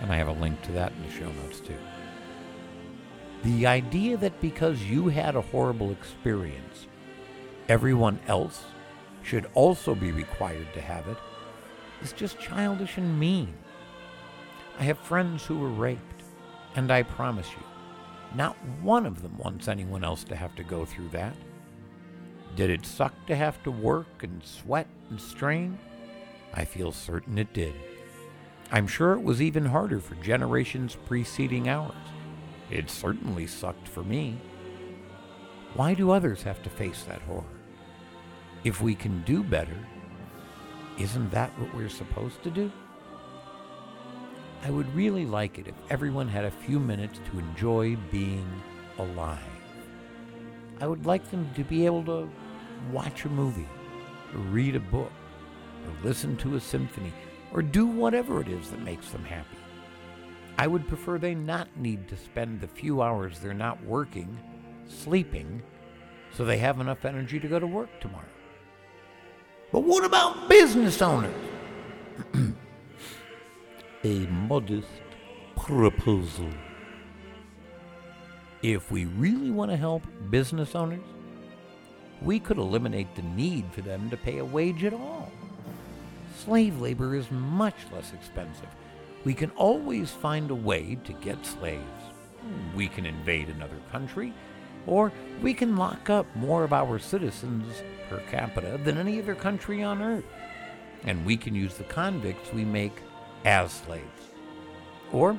And 0.00 0.10
I 0.10 0.16
have 0.16 0.28
a 0.28 0.32
link 0.32 0.60
to 0.62 0.72
that 0.72 0.92
in 0.92 1.02
the 1.02 1.12
show 1.12 1.30
notes, 1.30 1.60
too. 1.60 1.76
The 3.42 3.66
idea 3.66 4.16
that 4.16 4.40
because 4.40 4.82
you 4.82 5.08
had 5.08 5.36
a 5.36 5.42
horrible 5.42 5.92
experience, 5.92 6.86
everyone 7.68 8.18
else 8.26 8.64
should 9.22 9.50
also 9.54 9.94
be 9.94 10.12
required 10.12 10.72
to 10.72 10.80
have 10.80 11.06
it 11.08 11.18
is 12.02 12.12
just 12.12 12.40
childish 12.40 12.96
and 12.96 13.20
mean. 13.20 13.52
I 14.78 14.84
have 14.84 14.98
friends 14.98 15.44
who 15.44 15.58
were 15.58 15.68
raped, 15.68 16.22
and 16.74 16.90
I 16.90 17.02
promise 17.02 17.50
you, 17.50 17.62
not 18.34 18.56
one 18.82 19.06
of 19.06 19.22
them 19.22 19.36
wants 19.38 19.68
anyone 19.68 20.04
else 20.04 20.24
to 20.24 20.36
have 20.36 20.56
to 20.56 20.64
go 20.64 20.84
through 20.84 21.08
that. 21.08 21.36
Did 22.56 22.70
it 22.70 22.86
suck 22.86 23.14
to 23.26 23.34
have 23.34 23.60
to 23.64 23.70
work 23.70 24.22
and 24.22 24.40
sweat 24.44 24.86
and 25.10 25.20
strain? 25.20 25.78
I 26.52 26.64
feel 26.64 26.92
certain 26.92 27.36
it 27.36 27.52
did. 27.52 27.74
I'm 28.70 28.86
sure 28.86 29.12
it 29.14 29.22
was 29.22 29.42
even 29.42 29.66
harder 29.66 29.98
for 29.98 30.14
generations 30.16 30.96
preceding 31.06 31.68
ours. 31.68 31.94
It 32.70 32.90
certainly 32.90 33.48
sucked 33.48 33.88
for 33.88 34.04
me. 34.04 34.38
Why 35.74 35.94
do 35.94 36.12
others 36.12 36.42
have 36.44 36.62
to 36.62 36.70
face 36.70 37.02
that 37.04 37.22
horror? 37.22 37.42
If 38.62 38.80
we 38.80 38.94
can 38.94 39.22
do 39.24 39.42
better, 39.42 39.76
isn't 40.98 41.30
that 41.32 41.50
what 41.58 41.74
we're 41.74 41.88
supposed 41.88 42.42
to 42.44 42.50
do? 42.50 42.70
I 44.62 44.70
would 44.70 44.94
really 44.94 45.26
like 45.26 45.58
it 45.58 45.66
if 45.66 45.74
everyone 45.90 46.28
had 46.28 46.44
a 46.44 46.50
few 46.50 46.78
minutes 46.78 47.20
to 47.30 47.38
enjoy 47.38 47.96
being 48.12 48.48
alive. 48.98 49.40
I 50.80 50.86
would 50.86 51.04
like 51.04 51.30
them 51.30 51.50
to 51.54 51.64
be 51.64 51.84
able 51.84 52.04
to 52.04 52.30
watch 52.90 53.24
a 53.24 53.28
movie, 53.28 53.68
or 54.34 54.40
read 54.40 54.76
a 54.76 54.80
book, 54.80 55.12
or 55.84 56.06
listen 56.06 56.36
to 56.38 56.56
a 56.56 56.60
symphony, 56.60 57.12
or 57.52 57.62
do 57.62 57.86
whatever 57.86 58.40
it 58.40 58.48
is 58.48 58.70
that 58.70 58.82
makes 58.82 59.10
them 59.10 59.24
happy. 59.24 59.56
I 60.58 60.66
would 60.66 60.86
prefer 60.86 61.18
they 61.18 61.34
not 61.34 61.68
need 61.76 62.08
to 62.08 62.16
spend 62.16 62.60
the 62.60 62.68
few 62.68 63.02
hours 63.02 63.38
they're 63.38 63.54
not 63.54 63.82
working 63.84 64.38
sleeping 64.88 65.62
so 66.32 66.44
they 66.44 66.58
have 66.58 66.80
enough 66.80 67.04
energy 67.04 67.40
to 67.40 67.48
go 67.48 67.58
to 67.58 67.66
work 67.66 67.88
tomorrow. 68.00 68.24
But 69.72 69.80
what 69.80 70.04
about 70.04 70.48
business 70.48 71.00
owners? 71.02 71.34
a 74.04 74.18
modest 74.26 74.88
proposal. 75.56 76.50
If 78.62 78.90
we 78.90 79.04
really 79.04 79.50
want 79.50 79.70
to 79.70 79.76
help 79.76 80.02
business 80.30 80.74
owners, 80.74 81.04
we 82.24 82.40
could 82.40 82.58
eliminate 82.58 83.14
the 83.14 83.22
need 83.22 83.66
for 83.72 83.82
them 83.82 84.08
to 84.10 84.16
pay 84.16 84.38
a 84.38 84.44
wage 84.44 84.84
at 84.84 84.94
all. 84.94 85.30
Slave 86.36 86.80
labor 86.80 87.14
is 87.14 87.30
much 87.30 87.76
less 87.92 88.12
expensive. 88.12 88.68
We 89.24 89.34
can 89.34 89.50
always 89.52 90.10
find 90.10 90.50
a 90.50 90.54
way 90.54 90.98
to 91.04 91.12
get 91.14 91.44
slaves. 91.46 91.82
We 92.74 92.88
can 92.88 93.06
invade 93.06 93.48
another 93.48 93.78
country, 93.90 94.32
or 94.86 95.12
we 95.42 95.54
can 95.54 95.76
lock 95.76 96.10
up 96.10 96.26
more 96.34 96.64
of 96.64 96.72
our 96.72 96.98
citizens 96.98 97.82
per 98.08 98.20
capita 98.30 98.78
than 98.84 98.98
any 98.98 99.18
other 99.18 99.34
country 99.34 99.82
on 99.82 100.02
earth. 100.02 100.24
And 101.04 101.24
we 101.24 101.36
can 101.36 101.54
use 101.54 101.74
the 101.74 101.84
convicts 101.84 102.52
we 102.52 102.64
make 102.64 103.00
as 103.44 103.72
slaves. 103.72 104.04
Or 105.12 105.38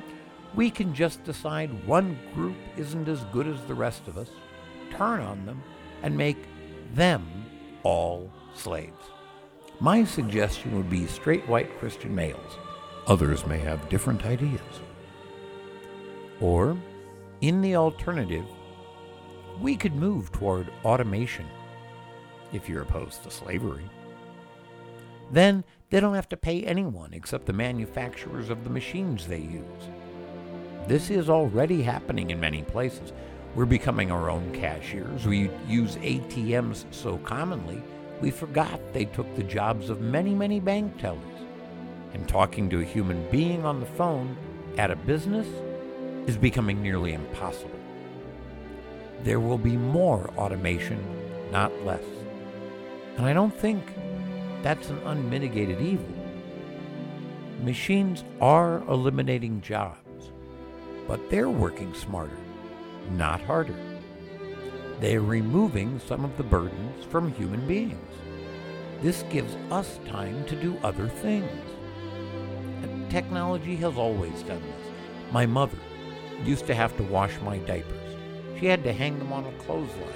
we 0.54 0.70
can 0.70 0.94
just 0.94 1.22
decide 1.24 1.86
one 1.86 2.18
group 2.34 2.56
isn't 2.76 3.08
as 3.08 3.22
good 3.32 3.46
as 3.46 3.60
the 3.64 3.74
rest 3.74 4.08
of 4.08 4.16
us, 4.16 4.30
turn 4.90 5.20
on 5.20 5.44
them, 5.44 5.62
and 6.02 6.16
make 6.16 6.38
them 6.94 7.46
all 7.82 8.30
slaves. 8.54 8.92
My 9.80 10.04
suggestion 10.04 10.76
would 10.76 10.88
be 10.88 11.06
straight 11.06 11.46
white 11.48 11.78
Christian 11.78 12.14
males. 12.14 12.56
Others 13.06 13.46
may 13.46 13.58
have 13.58 13.88
different 13.88 14.24
ideas. 14.24 14.60
Or, 16.40 16.76
in 17.40 17.60
the 17.60 17.76
alternative, 17.76 18.46
we 19.60 19.76
could 19.76 19.94
move 19.94 20.32
toward 20.32 20.72
automation 20.84 21.46
if 22.52 22.68
you're 22.68 22.82
opposed 22.82 23.22
to 23.22 23.30
slavery. 23.30 23.88
Then 25.30 25.64
they 25.90 26.00
don't 26.00 26.14
have 26.14 26.28
to 26.30 26.36
pay 26.36 26.62
anyone 26.62 27.12
except 27.12 27.46
the 27.46 27.52
manufacturers 27.52 28.50
of 28.50 28.64
the 28.64 28.70
machines 28.70 29.26
they 29.26 29.40
use. 29.40 29.90
This 30.86 31.10
is 31.10 31.28
already 31.28 31.82
happening 31.82 32.30
in 32.30 32.40
many 32.40 32.62
places. 32.62 33.12
We're 33.56 33.64
becoming 33.64 34.12
our 34.12 34.28
own 34.28 34.52
cashiers. 34.52 35.26
We 35.26 35.50
use 35.66 35.96
ATMs 35.96 36.84
so 36.90 37.16
commonly, 37.16 37.82
we 38.20 38.30
forgot 38.30 38.78
they 38.92 39.06
took 39.06 39.34
the 39.34 39.42
jobs 39.42 39.88
of 39.88 40.02
many, 40.02 40.34
many 40.34 40.60
bank 40.60 40.98
tellers. 40.98 41.22
And 42.12 42.28
talking 42.28 42.68
to 42.68 42.80
a 42.80 42.84
human 42.84 43.26
being 43.30 43.64
on 43.64 43.80
the 43.80 43.86
phone 43.86 44.36
at 44.76 44.90
a 44.90 44.96
business 44.96 45.46
is 46.26 46.36
becoming 46.36 46.82
nearly 46.82 47.14
impossible. 47.14 47.80
There 49.22 49.40
will 49.40 49.56
be 49.56 49.78
more 49.78 50.28
automation, 50.36 51.02
not 51.50 51.72
less. 51.82 52.04
And 53.16 53.24
I 53.24 53.32
don't 53.32 53.54
think 53.54 53.82
that's 54.62 54.90
an 54.90 54.98
unmitigated 54.98 55.80
evil. 55.80 56.14
Machines 57.62 58.22
are 58.38 58.82
eliminating 58.88 59.62
jobs, 59.62 60.30
but 61.08 61.30
they're 61.30 61.48
working 61.48 61.94
smarter, 61.94 62.36
not 63.10 63.40
harder. 63.40 63.76
They're 65.00 65.20
removing 65.20 66.00
some 66.00 66.24
of 66.24 66.36
the 66.36 66.42
burdens 66.42 67.04
from 67.04 67.32
human 67.32 67.66
beings. 67.66 68.14
This 69.02 69.24
gives 69.30 69.54
us 69.70 70.00
time 70.06 70.44
to 70.46 70.56
do 70.56 70.78
other 70.82 71.08
things. 71.08 71.50
And 72.82 73.10
technology 73.10 73.76
has 73.76 73.96
always 73.96 74.42
done 74.42 74.62
this. 74.62 74.92
My 75.32 75.44
mother 75.44 75.78
used 76.44 76.66
to 76.66 76.74
have 76.74 76.96
to 76.96 77.02
wash 77.02 77.38
my 77.42 77.58
diapers. 77.58 78.16
She 78.58 78.66
had 78.66 78.82
to 78.84 78.92
hang 78.92 79.18
them 79.18 79.32
on 79.32 79.44
a 79.44 79.52
clothesline. 79.52 80.12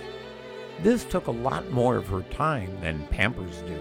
This 0.82 1.04
took 1.04 1.26
a 1.26 1.30
lot 1.30 1.70
more 1.70 1.96
of 1.96 2.08
her 2.08 2.22
time 2.30 2.80
than 2.80 3.06
Pampers 3.08 3.58
do. 3.62 3.78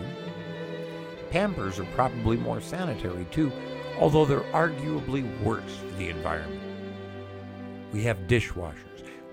Pampers 1.29 1.79
are 1.79 1.87
probably 1.95 2.35
more 2.35 2.59
sanitary 2.59 3.25
too, 3.31 3.51
although 3.99 4.25
they're 4.25 4.41
arguably 4.51 5.23
worse 5.43 5.77
for 5.77 5.95
the 5.97 6.09
environment. 6.09 6.61
We 7.93 8.03
have 8.03 8.27
dishwashers, 8.27 8.75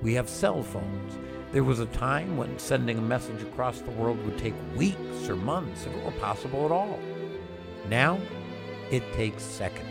we 0.03 0.15
have 0.15 0.29
cell 0.29 0.63
phones. 0.63 1.19
There 1.53 1.65
was 1.65 1.81
a 1.81 1.87
time 1.87 2.37
when 2.37 2.59
sending 2.59 2.99
a 2.99 3.03
message 3.03 3.43
across 3.43 3.81
the 3.81 3.91
world 3.93 4.23
would 4.25 4.39
take 4.39 4.55
weeks 4.77 5.29
or 5.29 5.37
months 5.37 5.87
if 5.87 5.95
it 5.95 6.05
were 6.05 6.11
possible 6.13 6.65
at 6.65 6.73
all. 6.73 6.99
Now, 7.89 8.19
it 8.91 9.03
takes 9.15 9.43
seconds. 9.43 9.87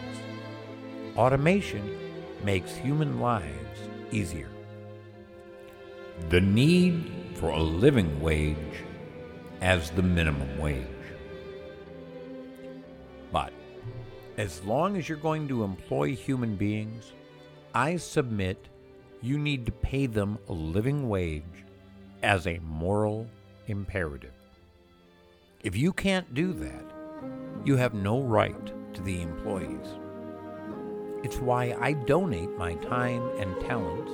Automation 1.17 1.97
makes 2.43 2.75
human 2.75 3.19
lives 3.19 3.79
easier. 4.11 4.49
The 6.29 6.41
need 6.41 7.11
for 7.35 7.49
a 7.49 7.59
living 7.59 8.21
wage 8.21 8.57
as 9.61 9.89
the 9.91 10.03
minimum 10.03 10.57
wage. 10.59 10.85
But 13.31 13.53
as 14.37 14.63
long 14.63 14.97
as 14.97 15.09
you're 15.09 15.17
going 15.17 15.47
to 15.47 15.63
employ 15.63 16.15
human 16.15 16.55
beings, 16.55 17.13
I 17.73 17.97
submit 17.97 18.69
you 19.25 19.39
need 19.39 19.65
to 19.65 19.71
pay 19.71 20.05
them 20.05 20.37
a 20.49 20.53
living 20.53 21.09
wage 21.09 21.43
as 22.21 22.45
a 22.45 22.59
moral 22.59 23.27
imperative. 23.65 24.33
If 25.63 25.75
you 25.75 25.93
can't 25.93 26.31
do 26.35 26.53
that, 26.53 26.85
you 27.65 27.75
have 27.75 27.95
no 27.95 28.21
right 28.21 28.93
to 28.93 29.01
the 29.01 29.23
employees. 29.23 29.87
It's 31.23 31.37
why 31.37 31.75
I 31.81 31.93
donate 31.93 32.55
my 32.55 32.75
time 32.75 33.27
and 33.39 33.59
talents 33.61 34.11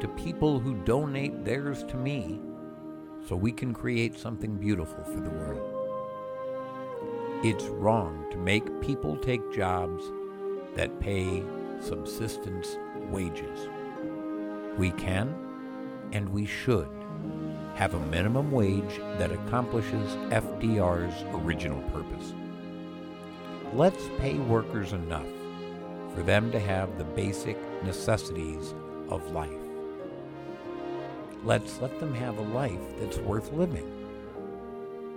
to 0.00 0.08
people 0.08 0.58
who 0.58 0.82
donate 0.82 1.44
theirs 1.44 1.84
to 1.84 1.96
me 1.96 2.40
so 3.28 3.36
we 3.36 3.52
can 3.52 3.72
create 3.72 4.18
something 4.18 4.56
beautiful 4.56 5.04
for 5.04 5.20
the 5.20 5.30
world. 5.30 5.62
It's 7.44 7.66
wrong 7.66 8.26
to 8.32 8.36
make 8.36 8.80
people 8.80 9.16
take 9.16 9.52
jobs 9.52 10.02
that 10.74 10.98
pay 10.98 11.44
subsistence 11.80 12.76
wages. 13.12 13.68
We 14.78 14.90
can 14.92 15.34
and 16.12 16.28
we 16.28 16.46
should 16.46 16.88
have 17.74 17.94
a 17.94 18.06
minimum 18.06 18.50
wage 18.52 18.98
that 19.18 19.32
accomplishes 19.32 20.14
FDR's 20.30 21.24
original 21.34 21.82
purpose. 21.90 22.34
Let's 23.72 24.08
pay 24.18 24.34
workers 24.34 24.92
enough 24.92 25.26
for 26.14 26.22
them 26.22 26.52
to 26.52 26.60
have 26.60 26.96
the 26.96 27.04
basic 27.04 27.58
necessities 27.82 28.74
of 29.08 29.32
life. 29.32 29.50
Let's 31.44 31.80
let 31.80 31.98
them 31.98 32.14
have 32.14 32.38
a 32.38 32.42
life 32.42 32.80
that's 33.00 33.18
worth 33.18 33.52
living. 33.52 33.90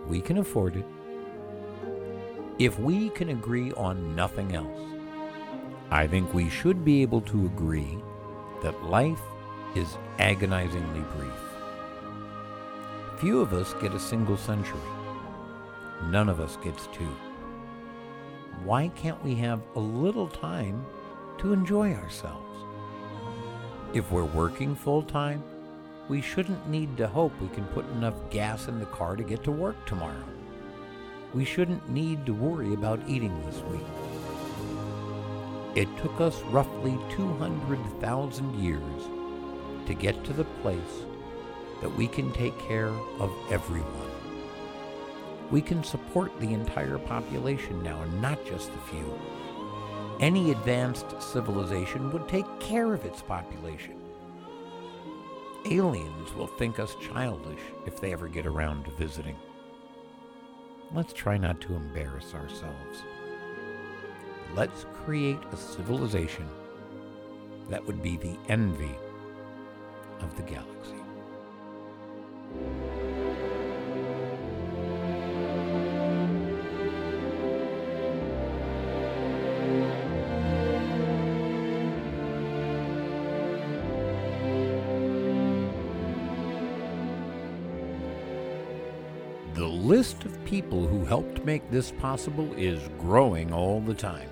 We 0.08 0.22
can 0.22 0.40
afford 0.40 0.76
it. 0.76 0.86
If 2.60 2.80
we 2.80 3.10
can 3.10 3.30
agree 3.30 3.72
on 3.74 4.16
nothing 4.16 4.56
else, 4.56 4.82
I 5.92 6.08
think 6.08 6.34
we 6.34 6.50
should 6.50 6.84
be 6.84 7.02
able 7.02 7.22
to 7.22 7.46
agree 7.46 7.98
that 8.64 8.84
life 8.84 9.22
is 9.78 9.96
agonizingly 10.18 11.02
brief. 11.16 11.40
Few 13.18 13.40
of 13.40 13.54
us 13.54 13.76
get 13.76 13.94
a 13.94 14.00
single 14.00 14.36
century. 14.36 14.80
None 16.06 16.30
of 16.30 16.40
us 16.40 16.58
gets 16.64 16.88
two. 16.88 17.16
Why 18.64 18.88
can't 18.90 19.24
we 19.24 19.36
have 19.36 19.62
a 19.76 19.80
little 19.80 20.28
time 20.28 20.84
to 21.38 21.54
enjoy 21.54 21.94
ourselves? 21.94 22.58
If 23.94 24.12
we're 24.12 24.26
working 24.26 24.76
full 24.76 25.04
time, 25.04 25.44
we 26.10 26.22
shouldn't 26.22 26.68
need 26.68 26.98
to 26.98 27.08
hope 27.08 27.40
we 27.40 27.50
can 27.50 27.66
put 27.66 27.88
enough 27.92 28.16
gas 28.32 28.68
in 28.68 28.80
the 28.80 28.86
car 28.88 29.16
to 29.16 29.24
get 29.24 29.44
to 29.44 29.52
work 29.52 29.76
tomorrow. 29.86 30.26
We 31.36 31.46
shouldn't 31.46 31.88
need 31.88 32.26
to 32.26 32.34
worry 32.34 32.74
about 32.74 33.00
eating 33.08 33.40
this 33.46 33.62
week. 33.66 33.86
It 35.76 35.88
took 35.98 36.20
us 36.20 36.42
roughly 36.44 36.98
200,000 37.12 38.60
years 38.60 39.17
to 39.88 39.94
get 39.94 40.24
to 40.26 40.34
the 40.34 40.44
place 40.62 41.06
that 41.82 41.96
we 41.96 42.08
can 42.08 42.32
take 42.34 42.58
care 42.60 42.92
of 43.20 43.34
everyone. 43.50 44.12
We 45.50 45.62
can 45.62 45.84
support 45.84 46.38
the 46.40 46.54
entire 46.54 46.98
population 46.98 47.82
now, 47.82 48.02
and 48.02 48.22
not 48.22 48.46
just 48.46 48.72
the 48.72 48.80
few. 48.80 49.20
Any 50.20 50.52
advanced 50.52 51.22
civilization 51.22 52.12
would 52.12 52.28
take 52.28 52.60
care 52.60 52.94
of 52.94 53.06
its 53.06 53.22
population. 53.22 53.96
Aliens 55.70 56.34
will 56.34 56.48
think 56.48 56.80
us 56.80 56.96
childish 57.02 57.62
if 57.86 58.00
they 58.00 58.12
ever 58.14 58.28
get 58.28 58.46
around 58.46 58.86
to 58.86 58.92
visiting. 58.92 59.38
Let's 60.94 61.14
try 61.14 61.38
not 61.38 61.62
to 61.62 61.76
embarrass 61.76 62.34
ourselves. 62.34 63.04
let's 64.56 64.86
create 65.06 65.40
a 65.52 65.58
civilization 65.58 66.48
that 67.70 67.86
would 67.86 68.02
be 68.02 68.18
the 68.18 68.38
envy 68.50 68.96
of 70.22 70.36
the 70.36 70.44
galaxy. 70.44 70.94
The 89.54 89.66
list 89.66 90.24
of 90.24 90.46
people 90.46 90.86
who 90.86 91.04
helped 91.04 91.44
make 91.44 91.72
this 91.72 91.92
possible 91.92 92.54
is 92.54 92.80
growing 93.00 93.52
all 93.52 93.82
the 93.82 93.94
time. 93.94 94.30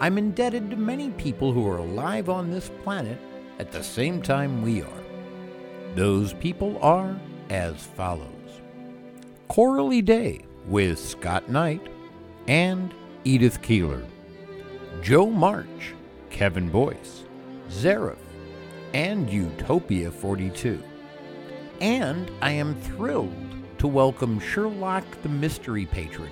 I'm 0.00 0.18
indebted 0.18 0.68
to 0.70 0.76
many 0.76 1.10
people 1.10 1.50
who 1.52 1.66
are 1.66 1.78
alive 1.78 2.28
on 2.28 2.50
this 2.50 2.70
planet 2.82 3.18
at 3.58 3.72
the 3.72 3.82
same 3.82 4.20
time 4.20 4.62
we 4.62 4.82
are. 4.82 5.04
Those 5.94 6.32
people 6.32 6.78
are 6.82 7.18
as 7.50 7.76
follows 7.82 8.30
Coralie 9.48 10.02
Day 10.02 10.44
with 10.66 10.98
Scott 10.98 11.48
Knight 11.48 11.86
and 12.48 12.92
Edith 13.24 13.62
Keeler, 13.62 14.02
Joe 15.02 15.30
March, 15.30 15.94
Kevin 16.30 16.68
Boyce, 16.68 17.24
Zareth, 17.70 18.16
and 18.92 19.30
Utopia 19.30 20.10
42. 20.10 20.82
And 21.80 22.30
I 22.40 22.50
am 22.52 22.74
thrilled 22.74 23.32
to 23.78 23.86
welcome 23.86 24.40
Sherlock 24.40 25.04
the 25.22 25.28
Mystery 25.28 25.86
Patron 25.86 26.30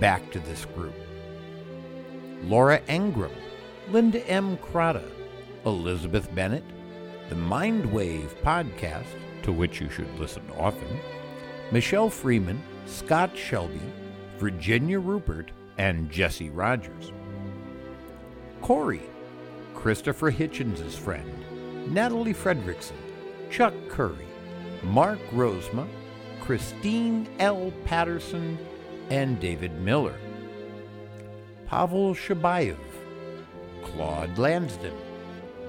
back 0.00 0.30
to 0.32 0.40
this 0.40 0.64
group. 0.64 0.94
Laura 2.44 2.80
Engram, 2.88 3.32
Linda 3.90 4.26
M. 4.28 4.56
Crata, 4.58 5.08
Elizabeth 5.68 6.34
Bennett, 6.34 6.64
the 7.28 7.34
Mindwave 7.34 8.34
podcast, 8.42 9.06
to 9.42 9.52
which 9.52 9.80
you 9.80 9.88
should 9.90 10.18
listen 10.18 10.42
often, 10.58 10.98
Michelle 11.70 12.10
Freeman, 12.10 12.62
Scott 12.86 13.36
Shelby, 13.36 13.80
Virginia 14.38 14.98
Rupert, 14.98 15.50
and 15.76 16.10
Jesse 16.10 16.50
Rogers. 16.50 17.12
Corey, 18.62 19.02
Christopher 19.74 20.32
Hitchens' 20.32 20.94
friend, 20.94 21.30
Natalie 21.92 22.34
Fredrickson, 22.34 22.96
Chuck 23.50 23.74
Curry, 23.88 24.26
Mark 24.82 25.18
Rosema, 25.32 25.86
Christine 26.40 27.28
L. 27.38 27.72
Patterson, 27.84 28.58
and 29.10 29.38
David 29.38 29.80
Miller. 29.80 30.18
Pavel 31.66 32.14
Shabayev, 32.14 32.78
Claude 33.82 34.38
Lansden, 34.38 34.94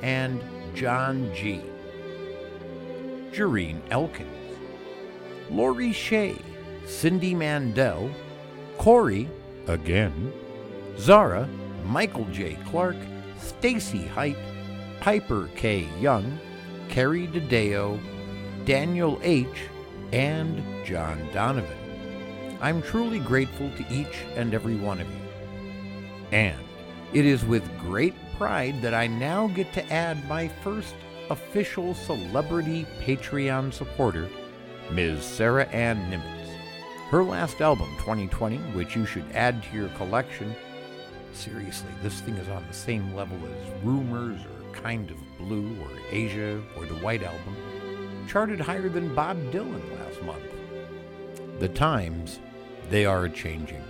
and 0.02 0.42
John 0.76 1.32
G. 1.34 1.62
Jareen 3.32 3.80
Elkins, 3.92 4.58
Lori 5.50 5.92
Shea, 5.92 6.36
Cindy 6.86 7.36
Mandel, 7.36 8.10
Corey, 8.78 9.30
again, 9.68 10.34
Zara, 10.98 11.48
Michael 11.86 12.26
J. 12.26 12.58
Clark, 12.66 12.98
Stacy 13.38 14.06
Height, 14.08 14.38
Piper 15.00 15.50
K. 15.56 15.88
Young, 16.00 16.40
Carrie 16.90 17.28
DeDeo, 17.28 18.00
Daniel 18.66 19.20
H., 19.24 19.48
and 20.12 20.64
John 20.86 21.30
Donovan. 21.34 22.58
I'm 22.62 22.82
truly 22.82 23.20
grateful 23.20 23.70
to 23.78 23.94
each 23.94 24.24
and 24.36 24.54
every 24.54 24.76
one 24.76 25.00
of 25.00 25.08
you. 25.08 25.22
And 26.32 26.60
it 27.14 27.26
is 27.26 27.46
with 27.46 27.64
great 27.80 28.16
pride 28.40 28.82
that 28.82 28.94
I 28.94 29.06
now 29.06 29.48
get 29.48 29.74
to 29.74 29.92
add 29.92 30.26
my 30.30 30.48
first 30.48 30.96
official 31.30 31.94
celebrity 31.94 32.88
Patreon 33.02 33.74
supporter, 33.74 34.30
Ms. 34.90 35.26
Sarah 35.26 35.66
Ann 35.66 36.10
Nimitz. 36.10 36.48
Her 37.10 37.22
last 37.22 37.60
album, 37.60 37.90
2020, 37.98 38.56
which 38.72 38.96
you 38.96 39.06
should 39.06 39.26
add 39.34 39.62
to 39.64 39.76
your 39.76 39.90
collection. 39.90 40.56
Seriously, 41.34 41.90
this 42.02 42.22
thing 42.22 42.36
is 42.36 42.48
on 42.48 42.66
the 42.66 42.74
same 42.74 43.14
level 43.14 43.38
as 43.46 43.84
Rumours 43.84 44.40
or 44.40 44.74
Kind 44.74 45.12
of 45.12 45.18
Blue 45.38 45.76
or 45.82 45.90
Asia 46.10 46.64
or 46.78 46.86
the 46.86 46.96
White 46.96 47.24
Album 47.24 47.58
charted 48.26 48.62
higher 48.62 48.88
than 48.88 49.14
Bob 49.14 49.38
Dylan 49.52 49.84
last 50.00 50.24
month. 50.24 50.46
The 51.60 51.68
times, 51.68 52.40
they 52.90 53.06
are 53.06 53.28
changing. 53.28 53.84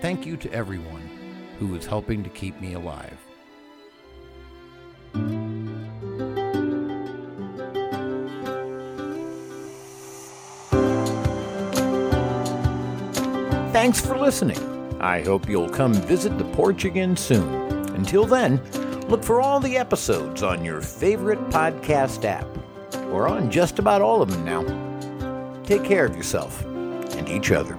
Thank 0.00 0.24
you 0.24 0.36
to 0.36 0.52
everyone 0.52 1.17
who 1.58 1.74
is 1.74 1.86
helping 1.86 2.22
to 2.24 2.30
keep 2.30 2.60
me 2.60 2.74
alive. 2.74 3.18
Thanks 13.72 14.00
for 14.00 14.18
listening. 14.18 14.58
I 15.00 15.22
hope 15.22 15.48
you'll 15.48 15.68
come 15.68 15.94
visit 15.94 16.36
the 16.36 16.44
porch 16.44 16.84
again 16.84 17.16
soon. 17.16 17.48
Until 17.94 18.26
then, 18.26 18.60
look 19.08 19.22
for 19.22 19.40
all 19.40 19.60
the 19.60 19.76
episodes 19.76 20.42
on 20.42 20.64
your 20.64 20.80
favorite 20.80 21.38
podcast 21.50 22.24
app. 22.24 22.46
We're 23.06 23.28
on 23.28 23.50
just 23.50 23.78
about 23.78 24.02
all 24.02 24.20
of 24.20 24.30
them 24.30 24.44
now. 24.44 25.62
Take 25.64 25.84
care 25.84 26.04
of 26.04 26.16
yourself 26.16 26.64
and 26.64 27.28
each 27.28 27.52
other. 27.52 27.78